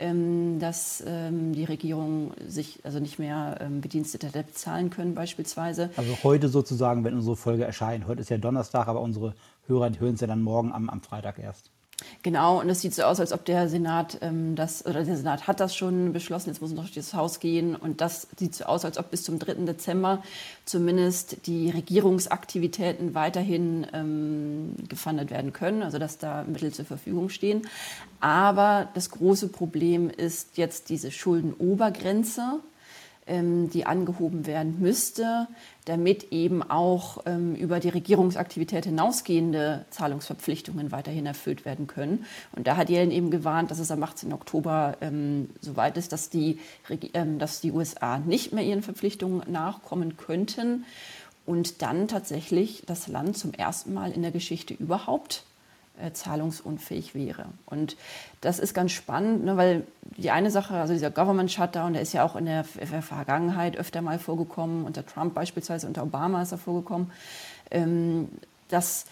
Ähm, 0.00 0.60
dass 0.60 1.02
ähm, 1.06 1.52
die 1.52 1.64
Regierung 1.64 2.32
sich 2.46 2.78
also 2.84 3.00
nicht 3.00 3.18
mehr 3.18 3.58
ähm, 3.60 3.80
Bedienstete 3.80 4.30
bezahlen 4.30 4.90
können 4.90 5.14
beispielsweise. 5.14 5.90
Also 5.96 6.16
heute 6.22 6.48
sozusagen, 6.48 7.02
wenn 7.02 7.14
unsere 7.14 7.36
Folge 7.36 7.64
erscheint. 7.64 8.06
Heute 8.06 8.20
ist 8.20 8.30
ja 8.30 8.38
Donnerstag, 8.38 8.86
aber 8.86 9.00
unsere 9.00 9.34
Hörer 9.66 9.90
hören 9.98 10.14
es 10.14 10.20
ja 10.20 10.28
dann 10.28 10.42
morgen 10.42 10.72
am, 10.72 10.88
am 10.88 11.00
Freitag 11.00 11.40
erst. 11.40 11.72
Genau, 12.22 12.60
und 12.60 12.68
es 12.68 12.80
sieht 12.80 12.94
so 12.94 13.02
aus, 13.02 13.18
als 13.18 13.32
ob 13.32 13.44
der 13.44 13.68
Senat 13.68 14.18
ähm, 14.22 14.54
das, 14.54 14.86
oder 14.86 15.04
der 15.04 15.16
Senat 15.16 15.48
hat 15.48 15.58
das 15.58 15.74
schon 15.74 16.12
beschlossen, 16.12 16.50
jetzt 16.50 16.60
muss 16.60 16.70
noch 16.70 16.84
durch 16.84 16.94
das 16.94 17.14
Haus 17.14 17.40
gehen. 17.40 17.74
Und 17.74 18.00
das 18.00 18.28
sieht 18.36 18.54
so 18.54 18.64
aus, 18.64 18.84
als 18.84 18.98
ob 18.98 19.10
bis 19.10 19.24
zum 19.24 19.38
3. 19.38 19.64
Dezember 19.64 20.22
zumindest 20.64 21.46
die 21.46 21.70
Regierungsaktivitäten 21.70 23.14
weiterhin 23.14 23.86
ähm, 23.92 24.74
gefundet 24.88 25.30
werden 25.30 25.52
können, 25.52 25.82
also 25.82 25.98
dass 25.98 26.18
da 26.18 26.44
Mittel 26.44 26.72
zur 26.72 26.84
Verfügung 26.84 27.30
stehen. 27.30 27.62
Aber 28.20 28.88
das 28.94 29.10
große 29.10 29.48
Problem 29.48 30.08
ist 30.08 30.56
jetzt 30.56 30.90
diese 30.90 31.10
Schuldenobergrenze 31.10 32.60
die 33.28 33.86
angehoben 33.86 34.46
werden 34.46 34.80
müsste, 34.80 35.48
damit 35.84 36.32
eben 36.32 36.62
auch 36.62 37.22
ähm, 37.26 37.54
über 37.54 37.80
die 37.80 37.88
Regierungsaktivität 37.88 38.84
hinausgehende 38.84 39.84
Zahlungsverpflichtungen 39.90 40.92
weiterhin 40.92 41.26
erfüllt 41.26 41.64
werden 41.64 41.86
können. 41.86 42.24
Und 42.54 42.66
da 42.66 42.76
hat 42.76 42.90
Yellen 42.90 43.10
eben 43.10 43.30
gewarnt, 43.30 43.70
dass 43.70 43.78
es 43.78 43.90
am 43.90 44.02
18. 44.02 44.32
Oktober 44.32 44.96
ähm, 45.00 45.50
soweit 45.60 45.96
ist, 45.96 46.12
dass 46.12 46.30
die, 46.30 46.58
ähm, 47.14 47.38
dass 47.38 47.60
die 47.60 47.72
USA 47.72 48.18
nicht 48.18 48.52
mehr 48.52 48.64
ihren 48.64 48.82
Verpflichtungen 48.82 49.42
nachkommen 49.50 50.16
könnten 50.16 50.84
und 51.46 51.80
dann 51.80 52.08
tatsächlich 52.08 52.82
das 52.86 53.08
Land 53.08 53.38
zum 53.38 53.54
ersten 53.54 53.94
Mal 53.94 54.12
in 54.12 54.22
der 54.22 54.32
Geschichte 54.32 54.74
überhaupt 54.74 55.44
äh, 56.02 56.12
zahlungsunfähig 56.12 57.14
wäre. 57.14 57.46
Und 57.66 57.96
das 58.40 58.58
ist 58.58 58.74
ganz 58.74 58.92
spannend, 58.92 59.44
ne, 59.44 59.56
weil 59.56 59.84
die 60.16 60.30
eine 60.30 60.50
Sache, 60.50 60.74
also 60.74 60.92
dieser 60.92 61.10
Government 61.10 61.50
Shutdown, 61.50 61.92
der 61.92 62.02
ist 62.02 62.12
ja 62.12 62.24
auch 62.24 62.36
in 62.36 62.46
der, 62.46 62.64
in 62.80 62.90
der 62.90 63.02
Vergangenheit 63.02 63.76
öfter 63.76 64.02
mal 64.02 64.18
vorgekommen, 64.18 64.84
unter 64.84 65.04
Trump 65.04 65.34
beispielsweise, 65.34 65.86
unter 65.86 66.02
Obama 66.02 66.42
ist 66.42 66.52
er 66.52 66.58
vorgekommen. 66.58 67.10
Ähm, 67.70 68.28
das 68.68 69.06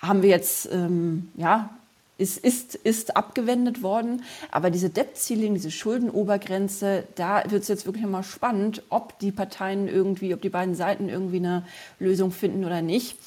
haben 0.00 0.22
wir 0.22 0.30
jetzt, 0.30 0.70
ähm, 0.72 1.30
ja, 1.36 1.70
ist, 2.16 2.38
ist, 2.38 2.76
ist 2.76 3.16
abgewendet 3.16 3.82
worden. 3.82 4.22
Aber 4.50 4.70
diese 4.70 4.88
Debt-Ceiling, 4.88 5.54
diese 5.54 5.70
Schuldenobergrenze, 5.70 7.04
da 7.16 7.42
wird 7.48 7.62
es 7.62 7.68
jetzt 7.68 7.86
wirklich 7.86 8.06
mal 8.06 8.22
spannend, 8.22 8.82
ob 8.88 9.18
die 9.18 9.32
Parteien 9.32 9.88
irgendwie, 9.88 10.32
ob 10.32 10.40
die 10.40 10.48
beiden 10.48 10.74
Seiten 10.74 11.08
irgendwie 11.08 11.38
eine 11.38 11.64
Lösung 11.98 12.30
finden 12.30 12.64
oder 12.64 12.82
nicht. 12.82 13.18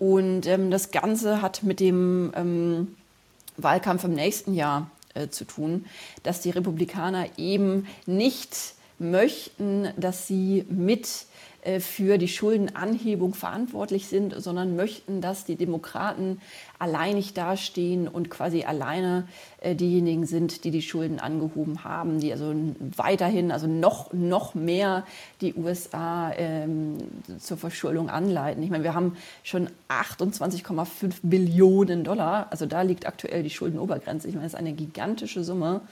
Und 0.00 0.46
ähm, 0.46 0.72
das 0.72 0.90
Ganze 0.90 1.42
hat 1.42 1.62
mit 1.62 1.78
dem 1.78 2.32
ähm, 2.34 2.96
Wahlkampf 3.58 4.02
im 4.04 4.14
nächsten 4.14 4.54
Jahr 4.54 4.90
äh, 5.14 5.28
zu 5.28 5.44
tun, 5.44 5.84
dass 6.22 6.40
die 6.40 6.50
Republikaner 6.50 7.26
eben 7.36 7.86
nicht 8.06 8.74
möchten, 8.98 9.88
dass 9.96 10.26
sie 10.26 10.64
mit 10.70 11.26
für 11.80 12.16
die 12.16 12.28
Schuldenanhebung 12.28 13.34
verantwortlich 13.34 14.08
sind, 14.08 14.34
sondern 14.36 14.76
möchten, 14.76 15.20
dass 15.20 15.44
die 15.44 15.56
Demokraten 15.56 16.40
alleinig 16.78 17.34
dastehen 17.34 18.08
und 18.08 18.30
quasi 18.30 18.64
alleine 18.64 19.28
äh, 19.60 19.74
diejenigen 19.74 20.24
sind, 20.24 20.64
die 20.64 20.70
die 20.70 20.80
Schulden 20.80 21.20
angehoben 21.20 21.84
haben, 21.84 22.20
die 22.20 22.32
also 22.32 22.54
weiterhin, 22.96 23.52
also 23.52 23.66
noch, 23.66 24.12
noch 24.14 24.54
mehr 24.54 25.04
die 25.42 25.54
USA 25.54 26.32
ähm, 26.32 26.96
zur 27.38 27.58
Verschuldung 27.58 28.08
anleiten. 28.08 28.62
Ich 28.62 28.70
meine, 28.70 28.84
wir 28.84 28.94
haben 28.94 29.16
schon 29.42 29.68
28,5 29.90 31.16
Billionen 31.22 32.04
Dollar, 32.04 32.46
also 32.50 32.64
da 32.64 32.80
liegt 32.82 33.06
aktuell 33.06 33.42
die 33.42 33.50
Schuldenobergrenze. 33.50 34.28
Ich 34.28 34.34
meine, 34.34 34.46
das 34.46 34.54
ist 34.54 34.58
eine 34.58 34.72
gigantische 34.72 35.44
Summe 35.44 35.82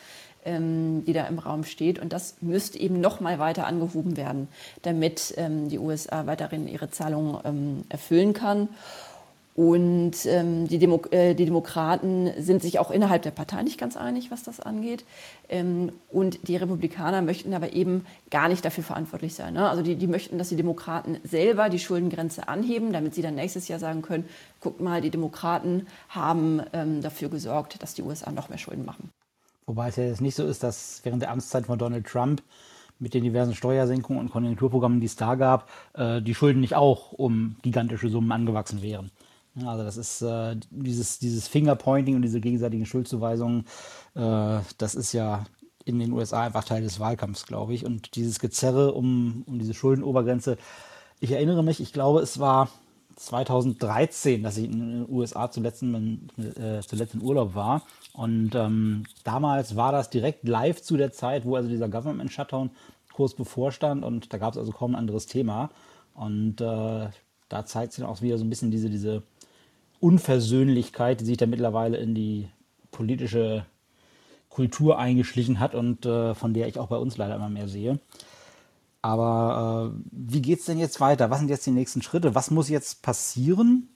die 0.48 1.12
da 1.12 1.26
im 1.26 1.38
Raum 1.38 1.64
steht. 1.64 1.98
Und 1.98 2.12
das 2.12 2.36
müsste 2.40 2.78
eben 2.78 3.00
noch 3.00 3.20
mal 3.20 3.38
weiter 3.38 3.66
angehoben 3.66 4.16
werden, 4.16 4.48
damit 4.82 5.34
ähm, 5.36 5.68
die 5.68 5.78
USA 5.78 6.26
weiterhin 6.26 6.68
ihre 6.68 6.90
Zahlungen 6.90 7.38
ähm, 7.44 7.84
erfüllen 7.88 8.32
kann. 8.32 8.68
Und 9.58 10.24
ähm, 10.26 10.68
die, 10.68 10.78
Demo 10.78 11.02
äh, 11.10 11.34
die, 11.34 11.44
Demokraten 11.44 12.30
sind 12.38 12.62
sich 12.62 12.78
auch 12.78 12.92
innerhalb 12.92 13.22
der 13.22 13.32
Partei 13.32 13.64
nicht 13.64 13.76
ganz 13.76 13.96
einig, 13.96 14.30
was 14.30 14.44
das 14.44 14.60
angeht. 14.60 15.04
Ähm, 15.48 15.90
und 16.10 16.46
die 16.46 16.54
Republikaner 16.54 17.22
möchten 17.22 17.52
aber 17.52 17.72
eben 17.72 18.06
gar 18.30 18.48
nicht 18.48 18.64
dafür 18.64 18.84
verantwortlich 18.84 19.34
sein. 19.34 19.54
Ne? 19.54 19.68
Also 19.68 19.82
die, 19.82 19.96
die, 19.96 20.06
möchten, 20.06 20.38
dass 20.38 20.50
die 20.50 20.54
Demokraten 20.54 21.18
selber 21.24 21.70
die 21.70 21.80
Schuldengrenze 21.80 22.46
anheben, 22.46 22.92
damit 22.92 23.16
sie 23.16 23.22
dann 23.22 23.34
nächstes 23.34 23.66
Jahr 23.66 23.80
sagen 23.80 24.00
können, 24.02 24.28
guckt 24.60 24.80
mal, 24.80 25.00
die 25.00 25.10
Demokraten 25.10 25.88
haben 26.08 26.62
ähm, 26.72 27.02
dafür 27.02 27.28
gesorgt, 27.28 27.82
dass 27.82 27.94
die 27.94 28.02
USA 28.02 28.30
noch 28.30 28.50
mehr 28.50 28.58
Schulden 28.58 28.84
machen. 28.84 29.10
Wobei 29.68 29.88
es 29.88 29.96
ja 29.96 30.04
jetzt 30.04 30.22
nicht 30.22 30.34
so 30.34 30.44
ist, 30.44 30.62
dass 30.62 31.00
während 31.04 31.20
der 31.20 31.30
Amtszeit 31.30 31.66
von 31.66 31.78
Donald 31.78 32.06
Trump 32.06 32.42
mit 32.98 33.12
den 33.12 33.22
diversen 33.22 33.54
Steuersenkungen 33.54 34.18
und 34.18 34.30
Konjunkturprogrammen, 34.30 34.98
die 34.98 35.06
es 35.06 35.14
da 35.14 35.34
gab, 35.34 35.68
äh, 35.92 36.22
die 36.22 36.34
Schulden 36.34 36.60
nicht 36.60 36.74
auch 36.74 37.12
um 37.12 37.56
gigantische 37.60 38.08
Summen 38.08 38.32
angewachsen 38.32 38.80
wären. 38.80 39.10
Also 39.66 39.84
das 39.84 39.98
ist 39.98 40.22
äh, 40.22 40.56
dieses, 40.70 41.18
dieses 41.18 41.48
Fingerpointing 41.48 42.16
und 42.16 42.22
diese 42.22 42.40
gegenseitigen 42.40 42.86
Schuldzuweisungen, 42.86 43.66
äh, 44.14 44.60
das 44.78 44.94
ist 44.94 45.12
ja 45.12 45.44
in 45.84 45.98
den 45.98 46.12
USA 46.12 46.44
einfach 46.44 46.64
Teil 46.64 46.82
des 46.82 46.98
Wahlkampfs, 46.98 47.44
glaube 47.44 47.74
ich. 47.74 47.84
Und 47.84 48.16
dieses 48.16 48.38
Gezerre 48.38 48.94
um, 48.94 49.42
um 49.46 49.58
diese 49.58 49.74
Schuldenobergrenze, 49.74 50.56
ich 51.20 51.32
erinnere 51.32 51.62
mich, 51.62 51.80
ich 51.80 51.92
glaube, 51.92 52.20
es 52.20 52.38
war 52.38 52.70
2013, 53.18 54.42
dass 54.42 54.56
ich 54.56 54.64
in 54.66 54.78
den 54.78 55.06
USA 55.10 55.50
zuletzt, 55.50 55.82
äh, 55.82 56.80
zuletzt 56.86 57.14
in 57.14 57.22
Urlaub 57.22 57.54
war. 57.54 57.82
Und 58.12 58.54
ähm, 58.54 59.04
damals 59.24 59.74
war 59.76 59.92
das 59.92 60.08
direkt 60.10 60.46
live 60.46 60.80
zu 60.80 60.96
der 60.96 61.12
Zeit, 61.12 61.44
wo 61.44 61.56
also 61.56 61.68
dieser 61.68 61.88
Government 61.88 62.32
Shutdown 62.32 62.70
kurz 63.12 63.34
bevorstand 63.34 64.04
und 64.04 64.32
da 64.32 64.38
gab 64.38 64.52
es 64.52 64.58
also 64.58 64.70
kaum 64.70 64.92
ein 64.92 64.98
anderes 64.98 65.26
Thema. 65.26 65.70
Und 66.14 66.60
äh, 66.60 67.08
da 67.48 67.66
zeigt 67.66 67.92
sich 67.92 68.02
dann 68.02 68.10
auch 68.10 68.22
wieder 68.22 68.38
so 68.38 68.44
ein 68.44 68.50
bisschen 68.50 68.70
diese, 68.70 68.88
diese 68.88 69.24
Unversöhnlichkeit, 70.00 71.20
die 71.20 71.24
sich 71.24 71.36
da 71.36 71.46
mittlerweile 71.46 71.96
in 71.96 72.14
die 72.14 72.48
politische 72.92 73.66
Kultur 74.48 74.98
eingeschlichen 74.98 75.58
hat 75.58 75.74
und 75.74 76.06
äh, 76.06 76.34
von 76.34 76.54
der 76.54 76.68
ich 76.68 76.78
auch 76.78 76.88
bei 76.88 76.96
uns 76.96 77.16
leider 77.16 77.34
immer 77.34 77.48
mehr 77.48 77.68
sehe. 77.68 77.98
Aber 79.08 79.94
äh, 79.94 80.00
wie 80.10 80.42
geht 80.42 80.58
es 80.58 80.66
denn 80.66 80.78
jetzt 80.78 81.00
weiter? 81.00 81.30
Was 81.30 81.38
sind 81.38 81.48
jetzt 81.48 81.64
die 81.64 81.70
nächsten 81.70 82.02
Schritte? 82.02 82.34
Was 82.34 82.50
muss 82.50 82.68
jetzt 82.68 83.00
passieren, 83.00 83.88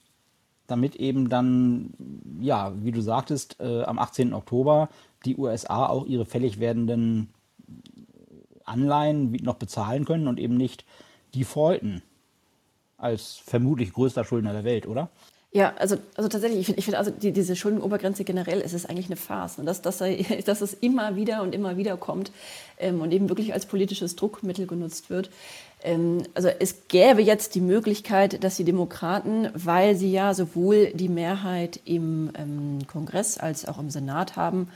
damit 0.65 0.95
eben 0.95 1.29
dann, 1.29 1.93
ja, 2.39 2.73
wie 2.81 2.91
du 2.91 2.99
sagtest, 2.99 3.57
äh, 3.59 3.83
am 3.83 3.99
18. 3.99 4.33
Oktober 4.33 4.89
die 5.23 5.37
USA 5.37 5.85
auch 5.85 6.07
ihre 6.07 6.25
fällig 6.25 6.59
werdenden 6.59 7.31
Anleihen 8.65 9.33
noch 9.43 9.57
bezahlen 9.57 10.05
können 10.05 10.27
und 10.27 10.39
eben 10.39 10.57
nicht 10.57 10.83
defaulten 11.35 12.01
als 12.97 13.35
vermutlich 13.35 13.93
größter 13.93 14.23
Schuldner 14.23 14.53
der 14.53 14.63
Welt, 14.63 14.87
oder? 14.87 15.11
Ja, 15.55 15.73
also, 15.77 15.97
also 16.15 16.29
tatsächlich, 16.29 16.61
ich 16.61 16.65
finde, 16.65 16.79
ich 16.79 16.85
find 16.85 16.97
also 16.97 17.11
die, 17.11 17.31
diese 17.31 17.55
Schuldenobergrenze 17.55 18.23
generell 18.23 18.59
ist 18.59 18.73
es 18.73 18.87
eigentlich 18.87 19.05
eine 19.05 19.17
Farce. 19.17 19.59
Und 19.59 19.65
ne? 19.65 19.69
dass, 19.69 19.83
dass, 19.83 19.99
dass 20.45 20.61
es 20.61 20.73
immer 20.73 21.15
wieder 21.15 21.43
und 21.43 21.53
immer 21.53 21.77
wieder 21.77 21.95
kommt 21.95 22.31
ähm, 22.79 23.01
und 23.01 23.11
eben 23.11 23.29
wirklich 23.29 23.53
als 23.53 23.67
politisches 23.67 24.15
Druckmittel 24.15 24.65
genutzt 24.65 25.11
wird. 25.11 25.29
Ähm, 25.83 26.23
also 26.33 26.47
es 26.47 26.87
gäbe 26.87 27.21
jetzt 27.21 27.53
die 27.53 27.61
Möglichkeit, 27.61 28.43
dass 28.43 28.57
die 28.57 28.63
Demokraten, 28.63 29.49
weil 29.53 29.95
sie 29.95 30.11
ja 30.11 30.33
sowohl 30.33 30.87
die 30.95 31.09
Mehrheit 31.09 31.79
im 31.85 32.31
ähm, 32.35 32.79
Kongress 32.87 33.37
als 33.37 33.67
auch 33.67 33.77
im 33.77 33.91
Senat 33.91 34.35
haben, 34.35 34.69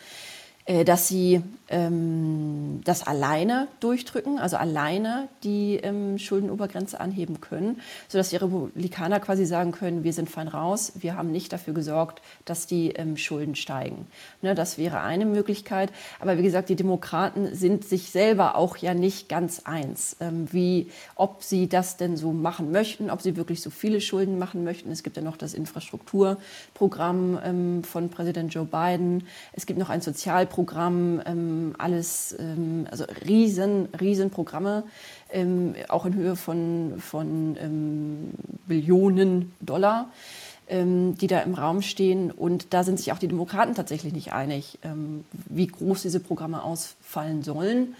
dass 0.85 1.07
sie 1.07 1.41
ähm, 1.69 2.81
das 2.83 3.05
alleine 3.05 3.67
durchdrücken, 3.79 4.39
also 4.39 4.57
alleine 4.57 5.27
die 5.43 5.75
ähm, 5.75 6.17
Schuldenobergrenze 6.17 6.99
anheben 6.99 7.41
können, 7.41 7.81
sodass 8.07 8.29
die 8.29 8.37
Republikaner 8.37 9.19
quasi 9.19 9.45
sagen 9.45 9.71
können, 9.71 10.03
wir 10.03 10.13
sind 10.13 10.29
fein 10.29 10.47
raus, 10.47 10.93
wir 10.95 11.15
haben 11.15 11.31
nicht 11.31 11.51
dafür 11.51 11.73
gesorgt, 11.73 12.21
dass 12.45 12.67
die 12.67 12.91
ähm, 12.91 13.17
Schulden 13.17 13.55
steigen. 13.55 14.07
Ne, 14.41 14.55
das 14.55 14.77
wäre 14.77 15.01
eine 15.01 15.25
Möglichkeit. 15.25 15.91
Aber 16.19 16.37
wie 16.37 16.43
gesagt, 16.43 16.69
die 16.69 16.75
Demokraten 16.75 17.53
sind 17.55 17.83
sich 17.83 18.11
selber 18.11 18.55
auch 18.55 18.77
ja 18.77 18.93
nicht 18.93 19.29
ganz 19.29 19.61
eins, 19.65 20.15
ähm, 20.19 20.47
wie, 20.51 20.89
ob 21.15 21.43
sie 21.43 21.67
das 21.67 21.97
denn 21.97 22.17
so 22.17 22.31
machen 22.31 22.71
möchten, 22.71 23.09
ob 23.09 23.21
sie 23.21 23.35
wirklich 23.35 23.61
so 23.61 23.69
viele 23.69 24.01
Schulden 24.01 24.39
machen 24.39 24.63
möchten. 24.63 24.91
Es 24.91 25.03
gibt 25.03 25.17
ja 25.17 25.23
noch 25.23 25.37
das 25.37 25.53
Infrastrukturprogramm 25.53 27.39
ähm, 27.43 27.83
von 27.83 28.09
Präsident 28.09 28.53
Joe 28.53 28.65
Biden. 28.65 29.27
Es 29.53 29.65
gibt 29.65 29.79
noch 29.79 29.89
ein 29.89 30.01
Sozialprogramm 30.01 30.56
Programm, 30.57 31.21
ähm, 31.27 31.75
alles, 31.77 32.35
ähm, 32.39 32.87
also 32.89 33.05
riesen, 33.27 33.89
riesen 34.01 34.31
Programme, 34.31 34.85
ähm, 35.31 35.75
auch 35.87 36.07
in 36.07 36.15
Höhe 36.15 36.35
von, 36.35 36.95
von 36.97 37.55
ähm, 37.61 38.31
Billionen 38.65 39.53
Dollar, 39.59 40.09
ähm, 40.67 41.15
die 41.15 41.27
da 41.27 41.41
im 41.41 41.53
Raum 41.53 41.83
stehen. 41.83 42.31
Und 42.31 42.73
da 42.73 42.83
sind 42.83 42.97
sich 42.97 43.11
auch 43.11 43.19
die 43.19 43.27
Demokraten 43.27 43.75
tatsächlich 43.75 44.13
nicht 44.13 44.33
einig, 44.33 44.79
wie 45.45 45.67
groß 45.67 46.01
diese 46.01 46.19
Programme 46.19 46.63
ausfallen 46.63 47.43
sollen. 47.43 47.95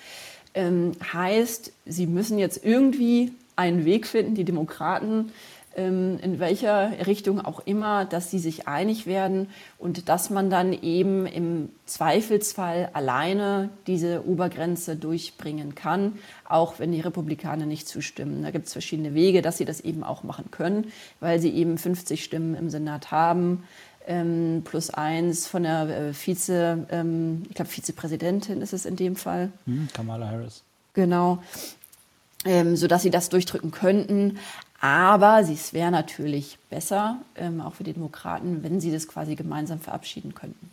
heißt, 0.55 1.71
sie 1.85 2.07
müssen 2.07 2.39
jetzt 2.39 2.65
irgendwie 2.65 3.33
einen 3.55 3.85
Weg 3.85 4.07
finden, 4.07 4.33
die 4.33 4.45
Demokraten 4.45 5.31
in 5.77 6.39
welcher 6.39 7.05
Richtung 7.05 7.39
auch 7.39 7.61
immer, 7.65 8.05
dass 8.05 8.31
sie 8.31 8.39
sich 8.39 8.67
einig 8.67 9.05
werden 9.05 9.49
und 9.77 10.09
dass 10.09 10.31
man 10.31 10.49
dann 10.49 10.73
eben 10.73 11.27
im 11.27 11.69
Zweifelsfall 11.85 12.89
alleine 12.93 13.69
diese 13.85 14.27
Obergrenze 14.27 14.95
durchbringen 14.95 15.75
kann, 15.75 16.13
auch 16.49 16.79
wenn 16.79 16.91
die 16.91 17.01
Republikaner 17.01 17.67
nicht 17.67 17.87
zustimmen. 17.87 18.41
Da 18.41 18.49
gibt 18.49 18.65
es 18.65 18.73
verschiedene 18.73 19.13
Wege, 19.13 19.43
dass 19.43 19.57
sie 19.57 19.65
das 19.65 19.81
eben 19.81 20.03
auch 20.03 20.23
machen 20.23 20.49
können, 20.49 20.91
weil 21.19 21.39
sie 21.39 21.51
eben 21.51 21.77
50 21.77 22.23
Stimmen 22.23 22.55
im 22.55 22.71
Senat 22.71 23.11
haben. 23.11 23.63
Ähm, 24.07 24.61
plus 24.63 24.89
eins 24.89 25.47
von 25.47 25.63
der 25.63 25.89
äh, 25.89 26.13
Vize, 26.13 26.87
ähm, 26.89 27.43
ich 27.49 27.55
glaube 27.55 27.69
Vizepräsidentin 27.69 28.61
ist 28.61 28.73
es 28.73 28.85
in 28.85 28.95
dem 28.95 29.15
Fall. 29.17 29.51
Hm, 29.65 29.89
Kamala 29.93 30.27
Harris. 30.29 30.63
Genau. 30.93 31.43
Ähm, 32.45 32.77
sodass 32.77 33.01
sie 33.01 33.09
das 33.09 33.27
durchdrücken 33.27 33.71
könnten. 33.71 34.37
Aber 34.79 35.39
es 35.39 35.73
wäre 35.73 35.91
natürlich 35.91 36.59
besser, 36.69 37.17
ähm, 37.35 37.61
auch 37.61 37.73
für 37.73 37.83
die 37.83 37.93
Demokraten, 37.93 38.63
wenn 38.63 38.79
sie 38.79 38.91
das 38.91 39.07
quasi 39.07 39.35
gemeinsam 39.35 39.79
verabschieden 39.79 40.35
könnten. 40.35 40.71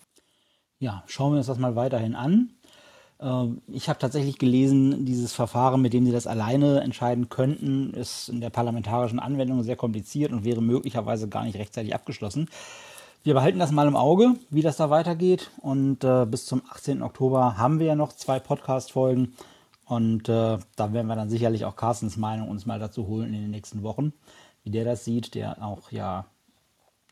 Ja, 0.78 1.02
schauen 1.06 1.32
wir 1.32 1.38
uns 1.38 1.46
das 1.46 1.58
mal 1.58 1.76
weiterhin 1.76 2.14
an. 2.14 2.50
Ähm, 3.20 3.62
ich 3.68 3.88
habe 3.88 3.98
tatsächlich 3.98 4.38
gelesen, 4.38 5.06
dieses 5.06 5.32
Verfahren, 5.32 5.80
mit 5.80 5.94
dem 5.94 6.04
sie 6.04 6.12
das 6.12 6.26
alleine 6.26 6.80
entscheiden 6.80 7.30
könnten, 7.30 7.94
ist 7.94 8.28
in 8.28 8.40
der 8.40 8.50
parlamentarischen 8.50 9.18
Anwendung 9.18 9.62
sehr 9.62 9.76
kompliziert 9.76 10.32
und 10.32 10.44
wäre 10.44 10.60
möglicherweise 10.60 11.28
gar 11.28 11.44
nicht 11.44 11.56
rechtzeitig 11.56 11.94
abgeschlossen. 11.94 12.48
Wir 13.22 13.32
behalten 13.32 13.58
das 13.58 13.72
mal 13.72 13.88
im 13.88 13.96
Auge, 13.96 14.34
wie 14.50 14.60
das 14.60 14.76
da 14.76 14.90
weitergeht. 14.90 15.50
Und 15.62 16.04
äh, 16.04 16.26
bis 16.26 16.44
zum 16.44 16.60
18. 16.70 17.02
Oktober 17.02 17.56
haben 17.56 17.78
wir 17.78 17.86
ja 17.86 17.94
noch 17.94 18.12
zwei 18.12 18.38
Podcast-Folgen. 18.38 19.34
Und 19.86 20.28
äh, 20.28 20.58
da 20.76 20.92
werden 20.92 21.06
wir 21.06 21.16
dann 21.16 21.30
sicherlich 21.30 21.64
auch 21.64 21.76
Carstens 21.76 22.16
Meinung 22.16 22.48
uns 22.48 22.66
mal 22.66 22.78
dazu 22.78 23.06
holen 23.06 23.34
in 23.34 23.42
den 23.42 23.50
nächsten 23.50 23.82
Wochen, 23.82 24.12
wie 24.62 24.70
der 24.70 24.84
das 24.84 25.04
sieht, 25.04 25.34
der 25.34 25.62
auch 25.62 25.90
ja 25.90 26.26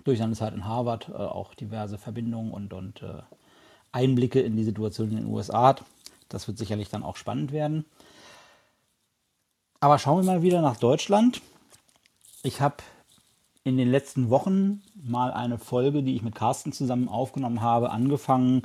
durch 0.05 0.19
seine 0.19 0.35
Zeit 0.35 0.55
in 0.55 0.65
Harvard 0.65 1.09
äh, 1.09 1.13
auch 1.13 1.55
diverse 1.55 1.99
Verbindungen 1.99 2.51
und, 2.53 2.73
und 2.73 3.03
äh, 3.03 3.23
Einblicke 3.93 4.41
in 4.41 4.57
die 4.57 4.65
Situation 4.65 5.11
in 5.11 5.17
den 5.17 5.27
USA 5.27 5.69
hat. 5.69 5.85
Das 6.29 6.49
wird 6.49 6.59
sicherlich 6.59 6.89
dann 6.89 7.03
auch 7.03 7.17
spannend 7.17 7.53
werden. 7.53 7.85
Aber 9.81 9.99
schauen 9.99 10.25
wir 10.25 10.33
mal 10.33 10.43
wieder 10.43 10.63
nach 10.63 10.77
Deutschland. 10.77 11.43
Ich 12.43 12.61
habe 12.61 12.77
in 13.65 13.77
den 13.77 13.91
letzten 13.91 14.31
Wochen 14.31 14.83
mal 14.95 15.33
eine 15.33 15.59
Folge, 15.59 16.03
die 16.03 16.17
ich 16.17 16.23
mit 16.23 16.35
Carsten 16.35 16.73
zusammen 16.73 17.09
aufgenommen 17.09 17.61
habe, 17.61 17.91
angefangen. 17.91 18.63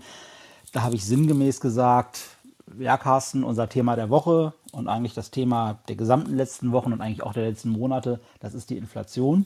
Da 0.72 0.82
habe 0.82 0.96
ich 0.96 1.06
sinngemäß 1.06 1.60
gesagt, 1.60 2.37
ja, 2.80 2.98
Carsten, 2.98 3.44
unser 3.44 3.70
Thema 3.70 3.96
der 3.96 4.10
Woche 4.10 4.54
und 4.72 4.88
eigentlich 4.88 5.14
das 5.14 5.32
Thema 5.32 5.80
der 5.88 5.96
gesamten 5.96 6.36
letzten 6.36 6.72
Wochen 6.72 6.94
und 6.94 7.02
eigentlich 7.02 7.24
auch 7.24 7.34
der 7.34 7.50
letzten 7.50 7.70
Monate, 7.70 8.20
das 8.40 8.54
ist 8.54 8.70
die 8.70 8.78
Inflation. 8.78 9.46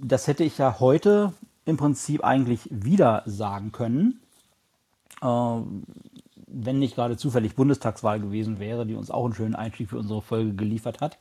Das 0.00 0.26
hätte 0.26 0.44
ich 0.44 0.58
ja 0.58 0.80
heute 0.80 1.32
im 1.64 1.76
Prinzip 1.76 2.24
eigentlich 2.24 2.68
wieder 2.70 3.22
sagen 3.26 3.72
können, 3.72 4.20
äh, 5.22 5.26
wenn 6.54 6.78
nicht 6.78 6.96
gerade 6.96 7.16
zufällig 7.16 7.54
Bundestagswahl 7.54 8.20
gewesen 8.20 8.58
wäre, 8.58 8.84
die 8.86 8.94
uns 8.94 9.10
auch 9.10 9.24
einen 9.24 9.34
schönen 9.34 9.54
Einstieg 9.54 9.90
für 9.90 9.98
unsere 9.98 10.22
Folge 10.22 10.54
geliefert 10.54 11.00
hat. 11.00 11.18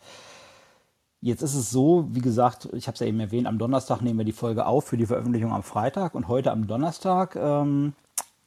Jetzt 1.22 1.44
ist 1.44 1.54
es 1.54 1.70
so, 1.70 2.08
wie 2.10 2.22
gesagt, 2.22 2.68
ich 2.74 2.88
habe 2.88 2.96
es 2.96 3.00
ja 3.00 3.06
eben 3.06 3.20
erwähnt, 3.20 3.46
am 3.46 3.60
Donnerstag 3.60 4.02
nehmen 4.02 4.18
wir 4.18 4.26
die 4.26 4.32
Folge 4.32 4.66
auf 4.66 4.86
für 4.86 4.98
die 4.98 5.06
Veröffentlichung 5.06 5.54
am 5.54 5.62
Freitag 5.62 6.16
und 6.16 6.28
heute 6.28 6.52
am 6.52 6.66
Donnerstag, 6.66 7.36
ähm, 7.36 7.94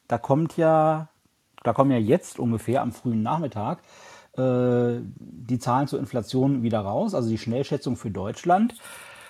da 0.09 0.17
kommt 0.17 0.57
ja, 0.57 1.07
da 1.65 1.73
kommen 1.73 1.91
ja 1.91 1.97
jetzt 1.97 2.39
ungefähr 2.39 2.81
am 2.81 2.91
frühen 2.91 3.23
Nachmittag 3.23 3.79
äh, 4.37 4.99
die 5.17 5.59
Zahlen 5.59 5.87
zur 5.87 5.99
Inflation 5.99 6.63
wieder 6.63 6.79
raus, 6.79 7.13
also 7.13 7.29
die 7.29 7.37
Schnellschätzung 7.37 7.95
für 7.95 8.11
Deutschland. 8.11 8.75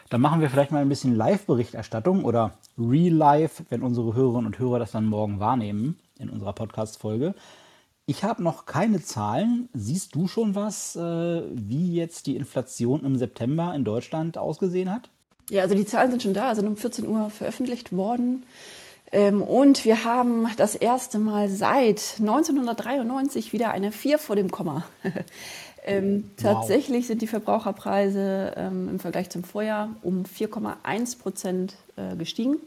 Da 0.09 0.17
machen 0.17 0.41
wir 0.41 0.49
vielleicht 0.49 0.71
mal 0.71 0.81
ein 0.81 0.89
bisschen 0.89 1.15
Live-Berichterstattung 1.15 2.25
oder 2.25 2.53
Real-Life, 2.77 3.65
wenn 3.69 3.81
unsere 3.81 4.13
Hörerinnen 4.13 4.45
und 4.45 4.59
Hörer 4.59 4.79
das 4.79 4.91
dann 4.91 5.05
morgen 5.05 5.39
wahrnehmen 5.39 5.97
in 6.19 6.29
unserer 6.29 6.53
Podcast-Folge. 6.53 7.33
Ich 8.05 8.23
habe 8.23 8.43
noch 8.43 8.65
keine 8.67 9.01
Zahlen. 9.01 9.67
Siehst 9.73 10.13
du 10.13 10.27
schon 10.27 10.53
was, 10.53 10.95
äh, 10.95 11.41
wie 11.51 11.95
jetzt 11.95 12.27
die 12.27 12.35
Inflation 12.35 13.03
im 13.03 13.17
September 13.17 13.73
in 13.73 13.83
Deutschland 13.83 14.37
ausgesehen 14.37 14.91
hat? 14.91 15.09
Ja, 15.49 15.63
also 15.63 15.75
die 15.75 15.85
Zahlen 15.85 16.11
sind 16.11 16.23
schon 16.23 16.33
da, 16.33 16.53
sind 16.53 16.67
um 16.67 16.77
14 16.77 17.07
Uhr 17.07 17.29
veröffentlicht 17.29 17.95
worden. 17.95 18.45
Ähm, 19.11 19.41
und 19.41 19.85
wir 19.85 20.03
haben 20.03 20.47
das 20.57 20.75
erste 20.75 21.19
Mal 21.19 21.49
seit 21.49 22.15
1993 22.19 23.53
wieder 23.53 23.71
eine 23.71 23.91
4 23.91 24.17
vor 24.17 24.35
dem 24.35 24.51
Komma. 24.51 24.85
ähm, 25.85 26.31
wow. 26.37 26.43
Tatsächlich 26.43 27.07
sind 27.07 27.21
die 27.21 27.27
Verbraucherpreise 27.27 28.53
ähm, 28.57 28.89
im 28.89 28.99
Vergleich 28.99 29.29
zum 29.29 29.43
Vorjahr 29.43 29.89
um 30.01 30.23
4,1 30.23 31.19
Prozent 31.19 31.75
äh, 31.95 32.15
gestiegen. 32.15 32.57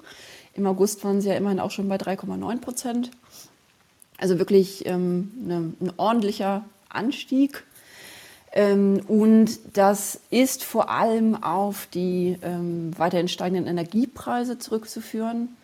Im 0.55 0.67
August 0.67 1.05
waren 1.05 1.21
sie 1.21 1.29
ja 1.29 1.35
immerhin 1.35 1.61
auch 1.61 1.71
schon 1.71 1.89
bei 1.89 1.97
3,9 1.97 2.61
Prozent. 2.61 3.11
Also 4.17 4.39
wirklich 4.39 4.87
ähm, 4.87 5.31
ne, 5.45 5.73
ein 5.81 5.93
ordentlicher 5.97 6.65
Anstieg. 6.89 7.65
Ähm, 8.53 9.01
und 9.07 9.59
das 9.75 10.21
ist 10.31 10.65
vor 10.65 10.91
allem 10.91 11.43
auf 11.43 11.87
die 11.93 12.39
ähm, 12.43 12.93
weiterhin 12.97 13.29
steigenden 13.29 13.67
Energiepreise 13.67 14.59
zurückzuführen. 14.59 15.57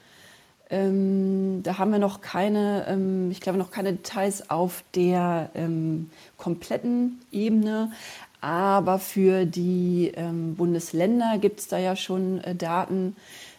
Ähm, 0.71 1.63
da 1.63 1.79
haben 1.79 1.93
wir 1.93 1.99
noch 1.99 2.21
keine, 2.21 2.87
ähm, 2.89 3.31
ich 3.31 3.41
glaube, 3.41 3.59
noch 3.59 3.71
keine 3.71 3.93
Details 3.93 4.51
auf 4.51 4.83
der 4.95 5.51
ähm, 5.55 6.11
kompletten 6.39 7.21
Ebene. 7.33 7.93
Aber 8.41 8.99
für 8.99 9.47
die 9.47 10.13
Bundesländer 10.59 11.39
gibt 11.41 11.61
es 11.61 11.69
da 11.69 11.79
ja 11.79 11.97
schon 11.97 12.45
äh, 12.45 12.55
Daten, 12.55 13.17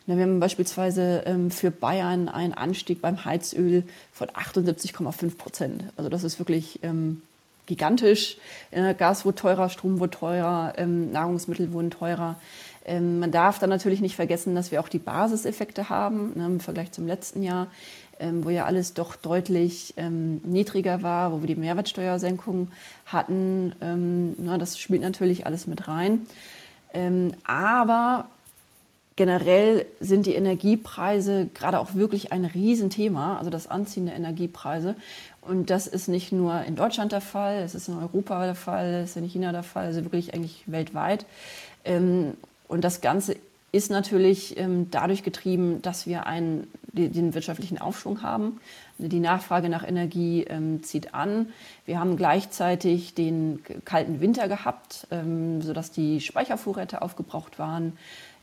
wir 0.08 0.22
haben 0.22 0.40
beispielsweise 0.40 1.24
ähm, 1.26 1.50
für 1.50 1.72
Bayern 1.72 2.30
einen 2.30 2.54
Anstieg 2.54 3.02
beim 3.02 3.26
Heizöl 3.26 3.84
von 4.14 4.28
78,5 4.28 5.36
Prozent. 5.36 5.84
Also 5.98 6.10
das 6.10 6.24
ist 6.24 6.38
wirklich 6.38 6.80
ähm, 6.84 7.24
gigantisch. 7.66 8.38
Äh, 8.70 8.94
Gas 8.94 9.26
wurde 9.26 9.38
teurer, 9.38 9.70
Strom 9.70 10.00
wurde 10.00 10.12
teurer, 10.12 10.74
ähm, 10.78 11.12
Nahrungsmittel 11.12 11.74
wurden 11.74 11.90
teurer. 11.90 12.36
Ähm, 12.86 13.20
man 13.20 13.32
darf 13.32 13.60
dann 13.60 13.70
natürlich 13.70 14.02
nicht 14.02 14.16
vergessen, 14.16 14.56
dass 14.56 14.72
wir 14.72 14.80
auch 14.80 14.90
die 14.90 15.00
Basiseffekte 15.00 15.90
haben 15.90 16.34
ne, 16.36 16.46
im 16.46 16.60
Vergleich 16.60 16.92
zum 16.92 17.08
letzten 17.08 17.44
Jahr, 17.44 17.68
ähm, 18.20 18.46
wo 18.46 18.50
ja 18.50 18.66
alles 18.66 18.94
doch 18.94 19.16
deutlich 19.16 19.94
ähm, 19.98 20.42
niedriger 20.44 21.02
war, 21.04 21.32
wo 21.32 21.42
wir 21.42 21.48
die 21.48 21.56
Mehrwertsteuersenkung 21.56 22.70
hatten. 23.06 24.36
Na, 24.38 24.58
das 24.58 24.78
spielt 24.78 25.02
natürlich 25.02 25.46
alles 25.46 25.68
mit 25.68 25.88
rein. 25.88 26.26
aber 27.46 28.30
Generell 29.18 29.86
sind 30.02 30.26
die 30.26 30.36
Energiepreise 30.36 31.48
gerade 31.54 31.80
auch 31.80 31.96
wirklich 31.96 32.34
ein 32.34 32.44
Riesenthema, 32.44 33.38
also 33.38 33.50
das 33.50 33.68
Anziehen 33.68 34.08
der 34.08 34.16
Energiepreise. 34.16 34.96
Und 35.40 35.70
das 35.70 35.88
ist 35.88 36.10
nicht 36.10 36.34
nur 36.34 36.64
in 36.64 36.76
Deutschland 36.76 37.14
der 37.14 37.22
Fall, 37.22 37.62
es 37.64 37.76
ist 37.76 37.88
in 37.88 37.98
Europa 37.98 38.44
der 38.46 38.56
Fall, 38.56 39.04
es 39.04 39.12
ist 39.12 39.18
in 39.18 39.24
China 39.24 39.54
der 39.54 39.64
Fall, 39.64 39.86
also 39.86 40.04
wirklich 40.04 40.34
eigentlich 40.34 40.64
weltweit. 40.66 41.26
Ähm, 42.66 42.76
und 42.76 42.84
das 42.84 43.02
Ganze 43.02 43.36
ist 43.72 43.92
natürlich 43.92 44.58
ähm, 44.58 44.90
dadurch 44.90 45.24
getrieben, 45.24 45.82
dass 45.82 46.08
wir 46.08 46.26
einen, 46.26 46.68
den 46.94 47.34
wirtschaftlichen 47.34 47.78
Aufschwung 47.78 48.22
haben. 48.22 48.60
Die 48.98 49.20
Nachfrage 49.20 49.68
nach 49.68 49.86
Energie 49.86 50.46
ähm, 50.48 50.82
zieht 50.82 51.14
an. 51.14 51.48
Wir 51.86 52.00
haben 52.00 52.16
gleichzeitig 52.16 53.14
den 53.16 53.60
kalten 53.84 54.22
Winter 54.22 54.48
gehabt, 54.48 55.08
sodass 55.60 55.92
die 55.92 56.22
Speichervorräte 56.22 57.02
aufgebraucht 57.02 57.60
waren 57.60 57.98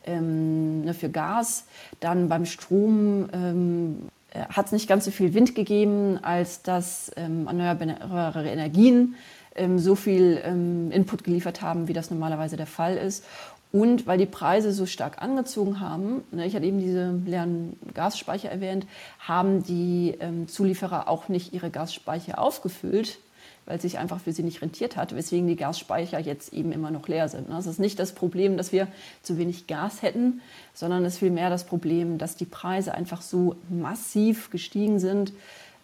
ähm, 0.07 0.83
ne, 0.83 0.95
für 0.95 1.09
Gas. 1.09 1.65
Dann 2.01 2.29
beim 2.29 2.47
Strom 2.47 3.29
ähm, 3.33 4.09
äh, 4.33 4.41
hat 4.47 4.67
es 4.67 4.73
nicht 4.73 4.89
ganz 4.89 5.05
so 5.05 5.11
viel 5.11 5.35
Wind 5.35 5.55
gegeben, 5.55 6.19
als 6.23 6.63
dass 6.63 7.13
ähm, 7.17 7.47
erneuerbare 7.47 8.49
Energien 8.49 9.15
ähm, 9.55 9.79
so 9.79 9.95
viel 9.95 10.41
ähm, 10.45 10.91
Input 10.91 11.25
geliefert 11.25 11.63
haben, 11.63 11.89
wie 11.89 11.93
das 11.93 12.11
normalerweise 12.11 12.57
der 12.57 12.67
Fall 12.67 12.97
ist. 12.97 13.25
Und 13.73 14.07
weil 14.07 14.19
die 14.19 14.27
Preise 14.27 14.71
so 14.71 14.85
stark 14.85 15.23
angezogen 15.23 15.81
haben, 15.81 16.23
ne, 16.31 16.47
ich 16.47 16.55
hatte 16.55 16.67
eben 16.67 16.79
diese 16.79 17.19
leeren 17.25 17.77
Gasspeicher 17.95 18.51
erwähnt, 18.51 18.87
haben 19.19 19.63
die 19.63 20.15
ähm, 20.21 20.47
Zulieferer 20.47 21.09
auch 21.09 21.29
nicht 21.29 21.55
ihre 21.55 21.71
Gasspeicher 21.71 22.39
aufgefüllt, 22.39 23.19
weil 23.65 23.77
es 23.77 23.83
sich 23.83 23.99
einfach 23.99 24.21
für 24.21 24.33
sie 24.33 24.43
nicht 24.43 24.61
rentiert 24.61 24.97
hat, 24.97 25.17
weswegen 25.17 25.47
die 25.47 25.57
Gasspeicher 25.57 26.19
jetzt 26.19 26.53
eben 26.53 26.71
immer 26.71 26.91
noch 26.91 27.09
leer 27.09 27.31
sind. 27.31 27.49
Das 27.49 27.67
ist 27.67 27.81
nicht 27.81 27.99
das 27.99 28.13
Problem, 28.13 28.59
dass 28.59 28.73
wir 28.73 28.89
zu 29.23 29.39
wenig 29.39 29.67
Gas 29.67 30.03
hätten, 30.03 30.43
sondern 30.75 31.03
es 31.07 31.15
ist 31.15 31.19
vielmehr 31.21 31.49
das 31.49 31.65
Problem, 31.65 32.19
dass 32.19 32.37
die 32.37 32.45
Preise 32.45 32.93
einfach 32.93 33.23
so 33.23 33.57
massiv 33.71 34.51
gestiegen 34.51 34.99
sind, 34.99 35.33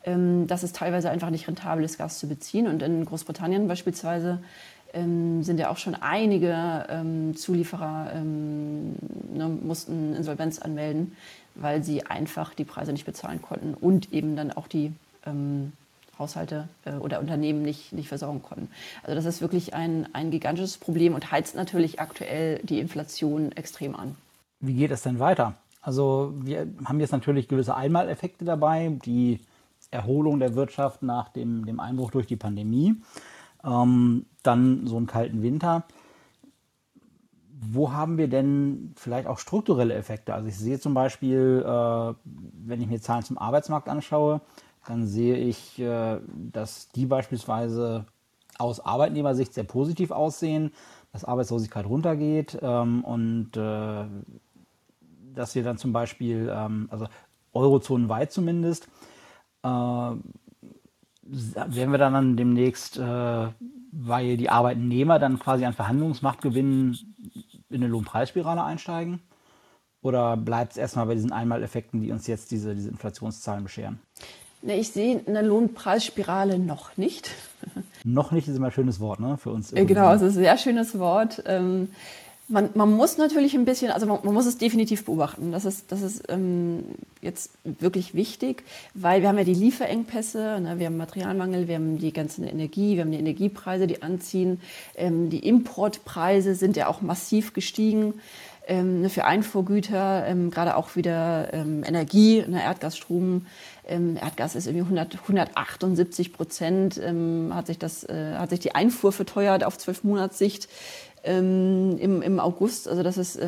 ähm, 0.05 0.47
dass 0.47 0.63
es 0.63 0.73
teilweise 0.73 1.09
einfach 1.09 1.31
nicht 1.31 1.49
rentabel 1.49 1.85
ist, 1.85 1.97
Gas 1.97 2.19
zu 2.19 2.29
beziehen. 2.29 2.67
Und 2.67 2.83
in 2.83 3.05
Großbritannien 3.05 3.67
beispielsweise 3.67 4.41
ähm, 4.93 5.43
sind 5.43 5.59
ja 5.61 5.71
auch 5.71 5.77
schon 5.77 5.95
einige 5.95 6.87
ähm, 6.89 7.37
Zulieferer 7.37 8.13
ne, 8.15 9.49
mussten 9.63 10.15
Insolvenz 10.15 10.59
anmelden, 10.59 11.17
weil 11.55 11.83
sie 11.83 12.07
einfach 12.07 12.55
die 12.55 12.65
Preise 12.65 12.93
nicht 12.93 13.07
bezahlen 13.07 13.43
konnten 13.43 13.75
und 13.75 14.13
eben 14.13 14.37
dann 14.37 14.53
auch 14.53 14.69
die 14.69 14.93
Haushalte 16.19 16.69
äh, 16.85 16.95
oder 16.95 17.21
Unternehmen 17.21 17.63
nicht, 17.63 17.93
nicht 17.93 18.09
versorgen 18.09 18.43
konnten. 18.43 18.69
Also 19.03 19.15
das 19.15 19.25
ist 19.25 19.41
wirklich 19.41 19.75
ein, 19.75 20.09
ein 20.13 20.31
gigantisches 20.31 20.79
Problem 20.79 21.15
und 21.15 21.31
heizt 21.31 21.55
natürlich 21.55 22.01
aktuell 22.01 22.61
die 22.63 22.81
Inflation 22.81 23.53
extrem 23.53 23.95
an. 23.95 24.17
Wie 24.61 24.75
geht 24.75 24.91
es 24.91 25.03
denn 25.03 25.19
weiter? 25.19 25.55
Also 25.81 26.35
wir 26.41 26.67
haben 26.85 27.01
jetzt 27.01 27.13
natürlich 27.13 27.49
gewisse 27.49 27.77
Einmaleffekte 27.77 28.45
dabei, 28.45 28.99
die 29.05 29.41
Erholung 29.91 30.41
der 30.41 30.55
Wirtschaft 30.55 31.03
nach 31.03 31.29
dem, 31.29 31.65
dem 31.65 31.81
Einbruch 31.81 32.11
durch 32.11 32.27
die 32.27 32.37
Pandemie, 32.37 32.97
ähm, 33.65 34.27
dann 34.43 34.87
so 34.87 34.97
einen 34.97 35.07
kalten 35.07 35.43
Winter. 35.43 35.85
Wo 37.61 37.93
haben 37.93 38.19
wir 38.19 38.29
denn 38.29 38.93
vielleicht 38.97 39.27
auch 39.27 39.39
strukturelle 39.39 39.95
Effekte? 39.95 40.35
Also 40.35 40.49
ich 40.49 40.57
sehe 40.57 40.79
zum 40.79 40.95
Beispiel, 40.95 41.65
äh, 41.67 42.15
wenn 42.25 42.81
ich 42.81 42.87
mir 42.87 43.01
Zahlen 43.01 43.25
zum 43.25 43.39
Arbeitsmarkt 43.39 43.89
anschaue, 43.89 44.41
dann 44.87 45.07
sehe 45.07 45.37
ich, 45.37 45.79
äh, 45.79 46.21
dass 46.53 46.89
die 46.91 47.07
beispielsweise 47.07 48.07
aus 48.59 48.81
Arbeitnehmersicht 48.81 49.55
sehr 49.55 49.65
positiv 49.65 50.11
aussehen, 50.11 50.73
dass 51.13 51.25
Arbeitslosigkeit 51.25 51.87
runtergeht 51.87 52.59
ähm, 52.61 53.05
und 53.05 53.57
äh, 53.57 54.05
dass 55.35 55.55
wir 55.55 55.63
dann 55.63 55.79
zum 55.79 55.93
Beispiel, 55.93 56.53
ähm, 56.53 56.89
also 56.91 57.07
eurozonenweit 57.53 58.33
zumindest, 58.33 58.89
äh, 59.63 60.11
werden 61.31 61.91
wir 61.93 61.99
dann 61.99 62.37
demnächst, 62.37 62.99
weil 62.99 64.37
die 64.37 64.51
Arbeitnehmer 64.51 65.19
dann 65.19 65.39
quasi 65.39 65.65
an 65.65 65.75
Verhandlungsmacht 65.75 66.41
gewinnen, 66.41 66.99
in 67.71 67.83
eine 67.83 67.89
Lohnpreisspirale 67.89 68.63
einsteigen? 68.63 69.21
Oder 70.01 70.37
bleibt 70.37 70.73
es 70.73 70.79
erstmal 70.79 71.07
bei 71.07 71.15
diesen 71.15 71.33
Einmaleffekten, 71.33 72.01
die 72.01 72.13
uns 72.13 72.27
jetzt 72.27 72.51
diese, 72.51 72.75
diese 72.75 72.89
Inflationszahlen 72.89 73.65
bescheren? 73.65 73.99
Ich 74.63 74.91
sehe 74.91 75.21
eine 75.27 75.43
Lohnpreisspirale 75.43 76.59
noch 76.59 76.97
nicht. 76.97 77.31
Noch 78.05 78.33
nicht 78.33 78.49
ist 78.49 78.57
immer 78.57 78.67
ein 78.67 78.73
schönes 78.73 79.01
Wort, 79.01 79.21
ne? 79.21 79.37
Für 79.37 79.51
uns. 79.51 79.73
Irgendwie. 79.73 79.95
Genau, 79.95 80.13
es 80.13 80.23
ist 80.23 80.37
ein 80.37 80.43
sehr 80.43 80.59
schönes 80.59 80.99
Wort. 80.99 81.43
Ähm, 81.47 81.91
man, 82.49 82.71
man, 82.75 82.91
muss 82.91 83.19
natürlich 83.19 83.55
ein 83.55 83.65
bisschen, 83.65 83.91
also 83.91 84.07
man, 84.07 84.21
man, 84.23 84.35
muss 84.35 84.47
es 84.47 84.59
definitiv 84.59 85.05
beobachten. 85.05 85.53
Das 85.53 85.65
ist, 85.65 85.93
das 85.93 86.03
ist 86.03 86.25
ähm, 86.29 86.85
jetzt 87.21 87.53
wirklich 87.65 88.15
wichtig, 88.15 88.65
weil 88.95 89.21
wir 89.23 89.29
haben 89.29 89.39
ja 89.39 89.45
die 89.45 89.55
Lieferengpässe, 89.55 90.61
ne, 90.61 90.79
wir 90.79 90.87
haben 90.87 90.97
Materialmangel, 90.97 91.69
wir 91.69 91.77
haben 91.77 91.99
die 91.99 92.13
ganze 92.13 92.45
Energie, 92.45 92.97
wir 92.97 93.03
haben 93.03 93.13
die 93.13 93.19
Energiepreise, 93.19 93.87
die 93.87 94.03
anziehen. 94.03 94.61
Ähm, 94.97 95.31
die 95.31 95.47
Importpreise 95.47 96.55
sind 96.55 96.77
ja 96.77 96.89
auch 96.89 97.03
massiv 97.03 97.53
gestiegen. 97.53 98.15
ähm, 98.69 99.01
ne, 99.01 99.09
für 99.09 99.25
Einfuhrgüter, 99.25 100.27
ähm, 100.27 100.51
gerade 100.51 100.77
auch 100.77 100.95
wieder 100.95 101.53
ähm, 101.53 101.83
Energie, 101.85 102.45
ne, 102.47 102.63
Erdgasstrom. 102.63 103.47
Ähm, 103.87 104.19
Erdgas 104.21 104.55
ist 104.55 104.67
irgendwie 104.67 104.83
100, 104.83 105.15
178 105.23 106.35
Prozent, 106.35 107.01
ähm, 107.03 107.51
hat, 107.55 107.67
sich 107.67 107.79
das, 107.79 108.05
äh, 108.05 108.35
hat 108.37 108.51
sich 108.51 108.61
die 108.61 108.75
Einfuhr 108.75 109.13
verteuert 109.13 109.65
auf 109.65 109.79
zwölf 109.79 110.05
Monatssicht 110.05 110.69
ähm, 111.25 111.97
im, 111.99 112.23
im 112.23 112.41
August. 112.41 112.89
Also 112.89 113.03
das 113.03 113.17
ist, 113.19 113.41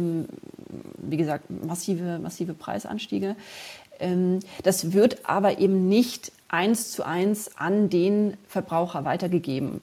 wie 0.98 1.16
gesagt, 1.16 1.50
massive, 1.50 2.18
massive 2.18 2.54
Preisanstiege. 2.54 3.36
das 4.62 4.92
wird 4.92 5.28
aber 5.28 5.58
eben 5.58 5.88
nicht 5.88 6.32
eins 6.48 6.92
zu 6.92 7.04
eins 7.04 7.56
an 7.56 7.90
den 7.90 8.36
Verbraucher 8.48 9.04
weitergegeben. 9.04 9.80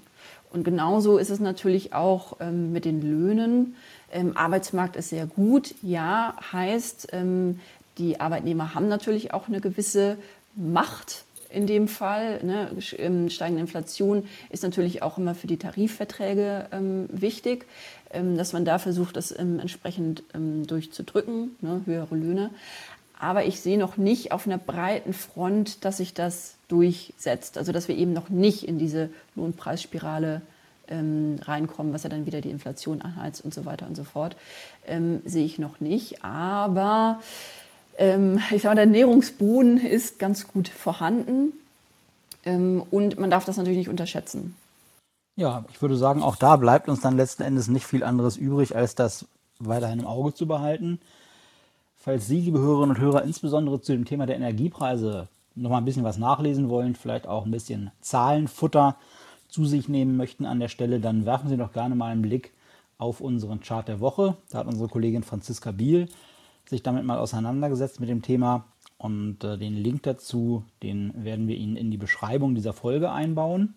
Und 0.52 0.64
genauso 0.64 1.18
ist 1.18 1.30
es 1.30 1.40
natürlich 1.40 1.94
auch 1.94 2.38
mit 2.40 2.86
den 2.86 3.02
Löhnen. 3.02 3.76
Ähm, 4.12 4.38
Arbeitsmarkt 4.38 4.96
ist 4.96 5.10
sehr 5.10 5.26
gut. 5.26 5.76
Ja, 5.82 6.36
heißt, 6.52 7.10
ähm, 7.12 7.60
die 7.98 8.20
Arbeitnehmer 8.20 8.74
haben 8.74 8.88
natürlich 8.88 9.34
auch 9.34 9.48
eine 9.48 9.62
gewisse 9.62 10.18
Macht 10.56 11.26
in 11.58 11.66
dem 11.66 11.88
Fall. 11.88 12.44
Ne? 12.44 12.70
Ähm, 12.98 13.30
steigende 13.30 13.62
Inflation 13.62 14.28
ist 14.50 14.64
natürlich 14.64 15.02
auch 15.02 15.18
immer 15.18 15.34
für 15.34 15.48
die 15.48 15.58
Tarifverträge 15.58 16.68
ähm, 16.72 17.10
wichtig, 17.12 17.66
ähm, 18.12 18.38
dass 18.38 18.54
man 18.54 18.64
da 18.64 18.78
versucht, 18.78 19.18
das 19.18 19.38
ähm, 19.38 19.60
entsprechend 19.60 20.24
durchzudrücken, 20.34 21.56
ne? 21.62 21.82
höhere 21.86 22.16
Löhne. 22.16 22.52
Aber 23.20 23.46
ich 23.46 23.60
sehe 23.60 23.80
noch 23.80 23.98
nicht 23.98 24.32
auf 24.32 24.46
einer 24.46 24.60
breiten 24.60 25.14
Front, 25.14 25.84
dass 25.84 25.98
sich 25.98 26.14
das 26.14 26.56
durchsetzt. 26.68 27.58
Also 27.58 27.72
dass 27.72 27.88
wir 27.88 27.98
eben 27.98 28.14
noch 28.14 28.30
nicht 28.30 28.68
in 28.68 28.78
diese 28.78 29.10
Lohnpreisspirale 29.36 30.42
ähm, 30.88 31.40
reinkommen, 31.42 31.94
was 31.94 32.04
ja 32.04 32.10
dann 32.10 32.28
wieder 32.28 32.42
die 32.42 32.52
Inflation 32.52 33.02
anheizt 33.02 33.44
und 33.44 33.54
so 33.54 33.66
weiter 33.66 33.88
und 33.88 33.96
so 33.96 34.04
fort, 34.04 34.36
ähm, 34.86 35.22
sehe 35.26 35.46
ich 35.46 35.58
noch 35.58 35.80
nicht. 35.80 36.24
Aber 36.24 37.20
ähm, 37.98 38.40
ich 38.52 38.62
sage 38.62 38.70
mal, 38.70 38.76
der 38.76 38.84
Ernährungsboden 38.86 39.78
ist 39.78 40.20
ganz 40.20 40.48
gut 40.48 40.68
vorhanden 40.68 41.54
ähm, 42.46 42.84
und 42.92 43.20
man 43.20 43.30
darf 43.30 43.46
das 43.46 43.58
natürlich 43.58 43.78
nicht 43.78 43.90
unterschätzen. 43.90 44.56
Ja, 45.36 45.66
ich 45.72 45.82
würde 45.82 45.98
sagen, 45.98 46.24
auch 46.24 46.36
da 46.36 46.56
bleibt 46.56 46.90
uns 46.90 47.02
dann 47.02 47.18
letzten 47.18 47.44
Endes 47.44 47.68
nicht 47.68 47.86
viel 47.86 48.04
anderes 48.04 48.38
übrig, 48.38 48.76
als 48.76 48.96
das 48.96 49.26
weiterhin 49.60 50.00
im 50.00 50.08
Auge 50.08 50.34
zu 50.34 50.48
behalten. 50.48 51.00
Falls 51.98 52.28
Sie, 52.28 52.40
liebe 52.40 52.60
Hörerinnen 52.60 52.96
und 52.96 53.02
Hörer, 53.02 53.24
insbesondere 53.24 53.82
zu 53.82 53.92
dem 53.92 54.06
Thema 54.06 54.26
der 54.26 54.38
Energiepreise 54.38 55.28
noch 55.56 55.72
mal 55.72 55.80
ein 55.80 55.86
bisschen 55.86 56.04
was 56.04 56.18
nachlesen 56.18 56.70
wollen, 56.70 56.96
vielleicht 56.96 57.28
auch 57.28 57.46
ein 57.46 57.52
bisschen 57.52 57.92
Zahlenfutter, 58.02 58.96
zu 59.50 59.66
sich 59.66 59.88
nehmen 59.88 60.18
möchten 60.18 60.46
an 60.46 60.60
der 60.60 60.68
Stelle, 60.68 61.00
dann 61.00 61.26
werfen 61.26 61.50
Sie 61.50 61.58
doch 61.58 61.72
gerne 61.72 61.96
mal 61.96 62.12
einen 62.12 62.22
Blick 62.22 62.52
auf 62.98 63.22
unseren 63.22 63.62
Chart 63.62 63.88
der 63.88 64.00
Woche. 64.00 64.36
Da 64.50 64.60
hat 64.60 64.68
unsere 64.68 64.90
Kollegin 64.90 65.24
Franziska 65.24 65.72
Biel 65.72 66.10
sich 66.70 66.84
damit 66.84 67.06
mal 67.06 67.18
auseinandergesetzt 67.18 68.00
mit 68.00 68.10
dem 68.10 68.22
Thema 68.22 68.66
und 68.98 69.44
äh, 69.44 69.58
den 69.58 69.76
Link 69.76 70.04
dazu, 70.04 70.64
den 70.84 71.14
werden 71.24 71.48
wir 71.48 71.56
Ihnen 71.56 71.76
in 71.76 71.92
die 71.92 71.98
Beschreibung 71.98 72.56
dieser 72.56 72.74
Folge 72.74 73.12
einbauen, 73.12 73.76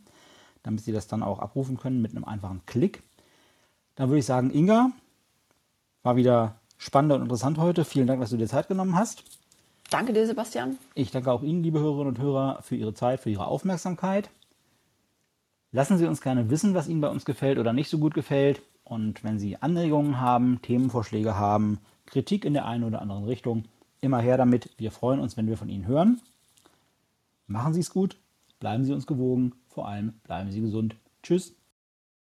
damit 0.63 0.83
Sie 0.83 0.93
das 0.93 1.07
dann 1.07 1.23
auch 1.23 1.39
abrufen 1.39 1.77
können 1.77 2.03
mit 2.03 2.13
einem 2.13 2.25
einfachen 2.25 2.63
Klick. 2.67 3.03
Dann 3.95 4.09
würde 4.09 4.21
ich 4.21 4.27
sagen, 4.27 4.51
Inga, 4.51 4.93
war 6.03 6.17
wieder 6.17 6.57
spannend 6.79 7.13
und 7.13 7.23
interessant 7.23 7.59
heute. 7.59 7.85
Vielen 7.85 8.07
Dank, 8.07 8.21
dass 8.21 8.31
du 8.31 8.37
dir 8.37 8.49
Zeit 8.49 8.69
genommen 8.69 8.97
hast. 8.97 9.25
Danke 9.91 10.13
dir, 10.13 10.27
Sebastian. 10.27 10.79
Ich 10.95 11.11
danke 11.11 11.33
auch 11.33 11.43
Ihnen, 11.43 11.63
liebe 11.63 11.81
Hörerinnen 11.81 12.15
und 12.15 12.19
Hörer, 12.19 12.63
für 12.63 12.77
Ihre 12.77 12.95
Zeit, 12.95 13.21
für 13.21 13.31
Ihre 13.31 13.47
Aufmerksamkeit. 13.47 14.31
Lassen 15.73 15.99
Sie 15.99 16.07
uns 16.07 16.21
gerne 16.21 16.49
wissen, 16.49 16.75
was 16.75 16.89
Ihnen 16.89 17.01
bei 17.01 17.09
uns 17.09 17.25
gefällt 17.25 17.59
oder 17.59 17.73
nicht 17.73 17.91
so 17.91 17.99
gut 17.99 18.15
gefällt. 18.15 18.63
Und 18.85 19.23
wenn 19.23 19.39
Sie 19.39 19.57
Anregungen 19.57 20.21
haben, 20.21 20.63
Themenvorschläge 20.63 21.37
haben, 21.37 21.79
Kritik 22.11 22.45
in 22.45 22.55
der 22.55 22.67
einen 22.67 22.85
oder 22.85 23.01
anderen 23.01 23.25
Richtung, 23.25 23.65
immer 24.01 24.21
her 24.21 24.37
damit. 24.37 24.71
Wir 24.77 24.91
freuen 24.91 25.21
uns, 25.21 25.37
wenn 25.37 25.47
wir 25.47 25.57
von 25.57 25.69
Ihnen 25.69 25.87
hören. 25.87 26.21
Machen 27.47 27.73
Sie 27.73 27.81
es 27.81 27.91
gut, 27.91 28.17
bleiben 28.59 28.85
Sie 28.85 28.93
uns 28.93 29.07
gewogen, 29.07 29.55
vor 29.69 29.89
allem 29.89 30.15
bleiben 30.25 30.51
Sie 30.51 30.61
gesund. 30.61 30.97
Tschüss. 31.23 31.55